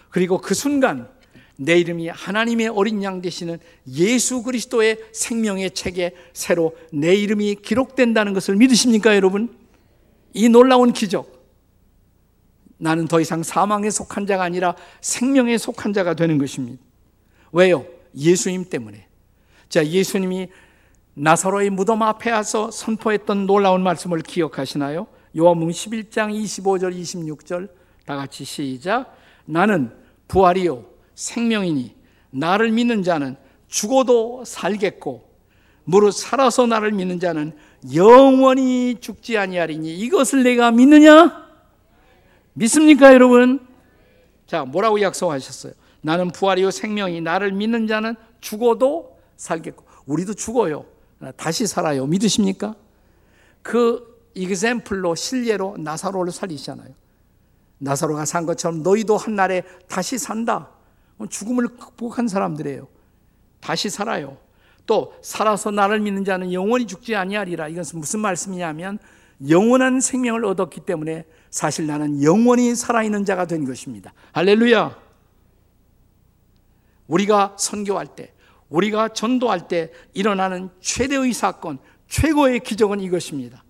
그리고 0.10 0.39
그 0.39 0.53
순간 0.53 1.10
내 1.55 1.77
이름이 1.79 2.07
하나님의 2.10 2.67
어린 2.69 3.03
양 3.03 3.21
되시는 3.21 3.60
예수 3.88 4.43
그리스도의 4.43 4.99
생명의 5.12 5.71
책에 5.71 6.13
새로 6.33 6.75
내 6.93 7.15
이름이 7.15 7.55
기록된다는 7.55 8.33
것을 8.33 8.55
믿으십니까, 8.55 9.15
여러분? 9.15 9.55
이 10.33 10.49
놀라운 10.49 10.93
기적. 10.93 11.36
나는 12.77 13.07
더 13.07 13.19
이상 13.19 13.41
사망에 13.41 13.89
속한 13.89 14.27
자가 14.27 14.43
아니라 14.43 14.75
생명에 15.01 15.57
속한 15.57 15.93
자가 15.93 16.13
되는 16.13 16.38
것입니다. 16.38 16.81
왜요? 17.51 17.86
예수님 18.15 18.65
때문에. 18.69 19.07
자, 19.69 19.86
예수님이 19.86 20.49
나사로의 21.13 21.69
무덤 21.71 22.03
앞에 22.03 22.32
와서 22.32 22.71
선포했던 22.71 23.47
놀라운 23.47 23.82
말씀을 23.82 24.21
기억하시나요? 24.21 25.08
요한복음 25.38 25.71
11장 25.71 26.32
25절 26.32 26.95
26절 26.99 27.69
다 28.06 28.15
같이 28.15 28.45
시작. 28.45 29.15
나는 29.45 29.91
부활이요 30.27 30.86
생명이니 31.15 31.95
나를 32.30 32.71
믿는 32.71 33.03
자는 33.03 33.36
죽어도 33.67 34.43
살겠고 34.45 35.27
무릇 35.84 36.13
살아서 36.13 36.67
나를 36.67 36.91
믿는 36.91 37.19
자는 37.19 37.53
영원히 37.93 38.97
죽지 38.99 39.38
아니하리니 39.38 39.97
이것을 39.97 40.43
내가 40.43 40.71
믿느냐? 40.71 41.47
믿습니까, 42.53 43.13
여러분? 43.13 43.65
자, 44.45 44.65
뭐라고 44.65 45.01
약속하셨어요? 45.01 45.73
나는 46.01 46.32
부활이요 46.32 46.71
생명이 46.71 47.21
나를 47.21 47.51
믿는 47.51 47.88
자는 47.88 48.15
죽어도 48.39 49.16
살겠고 49.38 49.86
우리도 50.06 50.34
죽어요. 50.34 50.86
다시 51.36 51.65
살아요. 51.65 52.06
믿으십니까? 52.06 52.76
그 53.62 54.30
이그샘플로 54.34 55.15
실례로 55.15 55.78
나사로를 55.80 56.32
살리시잖아요. 56.32 56.89
나사로가 57.80 58.26
산 58.26 58.45
것처럼 58.45 58.84
너희도 58.84 59.17
한 59.17 59.36
날에 59.36 59.63
다시 59.88 60.17
산다. 60.17 60.69
죽음을 61.30 61.67
극복한 61.69 62.28
사람들이에요. 62.28 62.88
다시 63.60 63.89
살아요. 63.89 64.38
또 64.86 65.13
살아서 65.21 65.71
나를 65.71 66.00
믿는 66.00 66.23
자는 66.23 66.54
영원히 66.54 66.88
죽지 66.88 67.15
아니하리라. 67.15 67.67
이것은 67.67 68.00
무슨 68.00 68.19
말씀이냐면 68.19 69.00
영원한 69.50 70.00
생명을 70.00 70.45
얻었기 70.45 70.82
때문에 70.82 71.26
사실 71.50 71.88
나는 71.88 72.23
영원히 72.23 72.76
살아있는 72.76 73.26
자가 73.26 73.45
된 73.45 73.65
것입니다. 73.65 74.13
할렐루야. 74.32 74.97
우리가 77.08 77.56
선교할 77.58 78.08
때, 78.15 78.34
우리가 78.69 79.10
전도할 79.10 79.67
때 79.67 79.91
일어나는 80.13 80.69
최대의 80.82 81.34
사건, 81.34 81.80
최고의 82.08 82.62
기적은 82.62 82.99
이것입니다. 82.99 83.63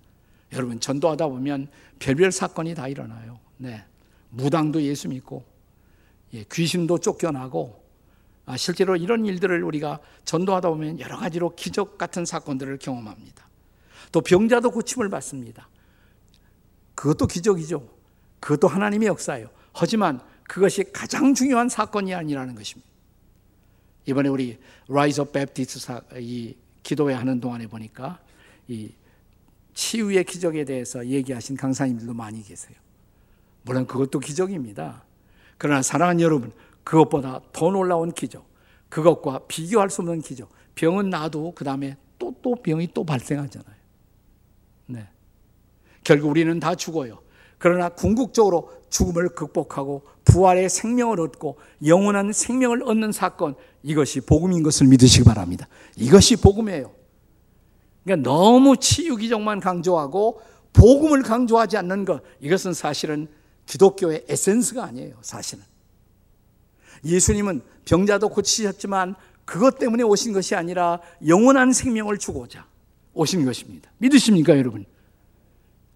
여러분, 0.53 0.79
전도하다 0.79 1.27
보면 1.27 1.67
별별 1.99 2.31
사건이 2.31 2.75
다 2.75 2.87
일어나요. 2.87 3.39
네. 3.57 3.83
무당도 4.29 4.81
예수 4.81 5.07
믿고, 5.09 5.45
예, 6.33 6.43
귀신도 6.51 6.99
쫓겨나고, 6.99 7.83
아, 8.45 8.55
실제로 8.55 8.95
이런 8.95 9.25
일들을 9.25 9.63
우리가 9.63 9.99
전도하다 10.25 10.69
보면 10.69 10.99
여러 10.99 11.17
가지로 11.17 11.53
기적 11.55 11.97
같은 11.97 12.25
사건들을 12.25 12.77
경험합니다. 12.77 13.47
또 14.11 14.21
병자도 14.21 14.71
고침을 14.71 15.09
받습니다. 15.09 15.67
그것도 16.95 17.27
기적이죠. 17.27 17.87
그것도 18.39 18.67
하나님의 18.67 19.07
역사예요. 19.09 19.49
하지만 19.73 20.21
그것이 20.43 20.85
가장 20.91 21.33
중요한 21.33 21.67
사건이 21.69 22.13
아니라는 22.15 22.55
것입니다. 22.55 22.89
이번에 24.07 24.29
우리 24.29 24.57
Rise 24.87 25.21
Up 25.21 25.31
Baptist 25.31 25.79
이 26.17 26.55
기도회 26.81 27.13
하는 27.13 27.39
동안에 27.39 27.67
보니까 27.67 28.19
이 28.67 28.91
치유의 29.73 30.23
기적에 30.23 30.65
대해서 30.65 31.05
얘기하신 31.05 31.55
강사님들도 31.55 32.13
많이 32.13 32.41
계세요. 32.41 32.75
물론 33.61 33.85
그것도 33.85 34.19
기적입니다. 34.19 35.03
그러나 35.59 35.81
사랑하는 35.81 36.21
여러분, 36.21 36.51
그것보다 36.83 37.41
더 37.51 37.69
놀라운 37.69 38.11
기적, 38.11 38.47
그것과 38.89 39.41
비교할 39.47 39.89
수 39.89 40.01
없는 40.01 40.21
기적. 40.21 40.49
병은 40.73 41.09
나도 41.09 41.53
그 41.53 41.63
다음에 41.63 41.97
또 42.17 42.33
또 42.41 42.55
병이 42.55 42.89
또 42.93 43.03
발생하잖아요. 43.03 43.75
네. 44.87 45.07
결국 46.03 46.29
우리는 46.29 46.59
다 46.59 46.75
죽어요. 46.75 47.21
그러나 47.57 47.89
궁극적으로 47.89 48.71
죽음을 48.89 49.29
극복하고 49.29 50.03
부활의 50.25 50.69
생명을 50.69 51.19
얻고 51.19 51.57
영원한 51.85 52.31
생명을 52.31 52.83
얻는 52.83 53.11
사건 53.11 53.55
이것이 53.83 54.21
복음인 54.21 54.63
것을 54.63 54.87
믿으시기 54.87 55.23
바랍니다. 55.23 55.67
이것이 55.95 56.35
복음이에요. 56.37 56.91
그러니까 58.03 58.29
너무 58.29 58.77
치유 58.77 59.15
기적만 59.15 59.59
강조하고 59.59 60.41
복음을 60.73 61.23
강조하지 61.23 61.77
않는 61.77 62.05
것 62.05 62.21
이것은 62.39 62.73
사실은 62.73 63.27
기독교의 63.65 64.25
에센스가 64.29 64.83
아니에요. 64.83 65.15
사실은 65.21 65.63
예수님은 67.03 67.61
병자도 67.85 68.29
고치셨지만 68.29 69.15
그것 69.45 69.79
때문에 69.79 70.03
오신 70.03 70.33
것이 70.33 70.55
아니라 70.55 70.99
영원한 71.25 71.73
생명을 71.73 72.17
주고자 72.17 72.65
오신 73.13 73.45
것입니다. 73.45 73.89
믿으십니까, 73.97 74.57
여러분? 74.57 74.85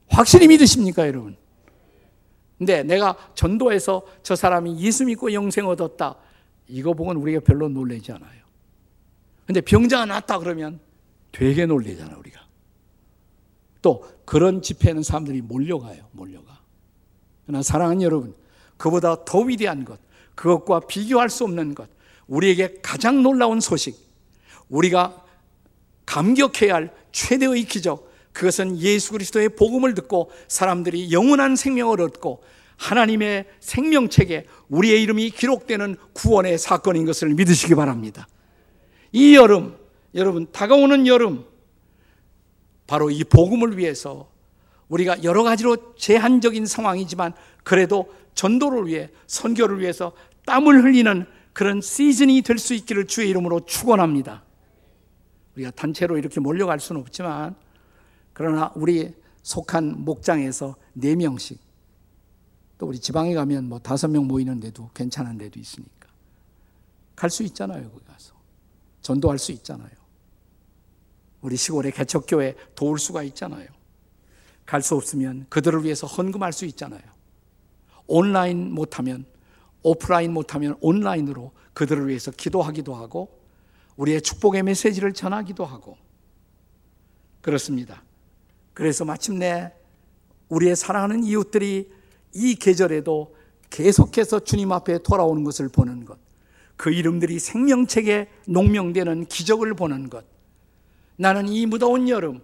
확실히 0.08 0.48
믿으십니까, 0.48 1.08
여러분? 1.08 1.38
근데 2.62 2.84
내가 2.84 3.18
전도해서 3.34 4.06
저 4.22 4.36
사람이 4.36 4.80
예수 4.82 5.04
믿고 5.04 5.34
영생 5.34 5.66
얻었다. 5.66 6.16
이거 6.68 6.94
보고는 6.94 7.20
우리가 7.20 7.40
별로 7.40 7.68
놀라지 7.68 8.12
않아요. 8.12 8.40
근데 9.48 9.62
병자가 9.62 10.06
낫다 10.06 10.38
그러면 10.38 10.80
되게 11.32 11.66
놀래잖아, 11.66 12.16
우리가. 12.16 12.46
또 13.82 14.06
그런 14.26 14.62
집회는 14.62 15.02
사람들이 15.02 15.42
몰려가요, 15.42 16.06
몰려가. 16.12 16.60
그러나 17.48 17.64
사랑하는 17.64 18.04
여러분, 18.04 18.36
그보다 18.78 19.26
더 19.26 19.40
위대한 19.40 19.84
것, 19.84 20.00
그것과 20.36 20.82
비교할 20.82 21.32
수 21.32 21.44
없는 21.46 21.74
것, 21.74 21.90
우리에게 22.28 22.76
가장 22.84 23.24
놀라운 23.24 23.60
소식, 23.60 23.98
우리가 24.70 25.26
감격해야 26.06 26.76
할 26.76 26.96
최대의 27.12 27.64
기적, 27.64 28.11
그것은 28.34 28.78
예수 28.80 29.12
그리스도의 29.12 29.50
복음을 29.50 29.94
듣고 29.94 30.32
사람들이 30.48 31.12
영원한 31.12 31.56
생명을 31.56 32.02
얻고 32.02 32.42
하나님의 32.78 33.46
생명책에 33.60 34.46
우리의 34.70 35.04
이름이 35.04 35.30
기록되는 35.32 35.98
구원의 36.14 36.58
사건인 36.58 37.06
것을 37.06 37.30
믿으시기 37.30 37.76
바랍니다. 37.76 38.28
이 39.12 39.36
여름, 39.36 39.76
여러분, 40.16 40.48
다가오는 40.52 41.06
여름, 41.06 41.46
바로 42.88 43.10
이 43.10 43.24
복음을 43.24 43.78
위해서 43.78 44.32
우리가 44.90 45.24
여러 45.24 45.44
가지로 45.44 45.96
제한적인 45.96 46.66
상황이지만 46.66 47.34
그래도 47.64 48.14
전도를 48.34 48.88
위해, 48.88 49.10
선교를 49.28 49.80
위해서 49.80 50.14
땀을 50.46 50.84
흘리는 50.84 51.26
그런 51.54 51.82
시즌이 51.82 52.42
될 52.42 52.58
수 52.58 52.74
있기를 52.74 53.08
주의 53.08 53.30
이름으로 53.30 53.62
축원합니다. 53.66 54.44
우리가 55.56 55.72
단체로 55.72 56.18
이렇게 56.18 56.40
몰려갈 56.40 56.80
수는 56.80 57.02
없지만 57.02 57.56
그러나 58.42 58.72
우리 58.76 59.14
속한 59.44 60.04
목장에서 60.04 60.76
네 60.94 61.16
명씩 61.16 61.60
또 62.80 62.88
우리 62.88 62.98
지방에 62.98 63.36
가면 63.36 63.70
뭐 63.70 63.78
다섯 63.78 64.08
명 64.08 64.26
모이는 64.28 64.60
데도 64.60 64.90
괜찮은 64.96 65.38
데도 65.38 65.60
있으니까 65.60 66.10
갈 67.16 67.30
수 67.30 67.44
있잖아요 67.44 67.92
거기 67.92 68.04
가서 68.06 68.34
전도할 69.02 69.38
수 69.38 69.52
있잖아요. 69.52 69.92
우리 71.42 71.56
시골의 71.56 71.92
개척교회 71.92 72.56
도울 72.74 72.98
수가 72.98 73.22
있잖아요. 73.24 73.68
갈 74.66 74.82
수 74.82 74.96
없으면 74.96 75.46
그들을 75.50 75.84
위해서 75.84 76.08
헌금할 76.08 76.52
수 76.52 76.66
있잖아요. 76.66 77.02
온라인 78.08 78.74
못하면 78.74 79.26
오프라인 79.84 80.34
못하면 80.34 80.78
온라인으로 80.82 81.52
그들을 81.74 82.08
위해서 82.08 82.32
기도하기도 82.32 82.96
하고 82.96 83.40
우리의 83.98 84.24
축복의 84.24 84.64
메시지를 84.64 85.14
전하기도 85.14 85.64
하고 85.64 85.96
그렇습니다. 87.42 88.02
그래서 88.74 89.06
마침내 89.06 89.72
우리의 90.50 90.76
사랑하는 90.76 91.24
이웃들이 91.24 91.90
이 92.34 92.56
계절에도 92.56 93.36
계속해서 93.70 94.42
주님 94.42 94.72
앞에 94.72 95.00
돌아오는 95.00 95.44
것을 95.44 95.70
보는 95.70 96.06
것. 96.06 96.20
그 96.76 96.92
이름들이 96.92 97.40
생명책에 97.40 98.28
농명되는 98.48 99.26
기적을 99.26 99.74
보는 99.76 100.10
것. 100.10 100.26
나는 101.16 101.48
이 101.48 101.66
무더운 101.66 102.10
여름, 102.10 102.42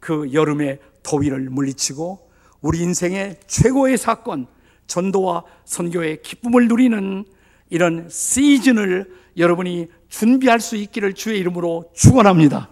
그 0.00 0.32
여름의 0.32 0.78
더위를 1.02 1.48
물리치고 1.50 2.30
우리 2.60 2.80
인생의 2.80 3.40
최고의 3.46 3.96
사건, 3.96 4.46
전도와 4.86 5.44
선교의 5.64 6.22
기쁨을 6.22 6.68
누리는 6.68 7.24
이런 7.70 8.08
시즌을 8.08 9.12
여러분이 9.36 9.88
준비할 10.08 10.60
수 10.60 10.76
있기를 10.76 11.14
주의 11.14 11.38
이름으로 11.38 11.90
축원합니다. 11.94 12.68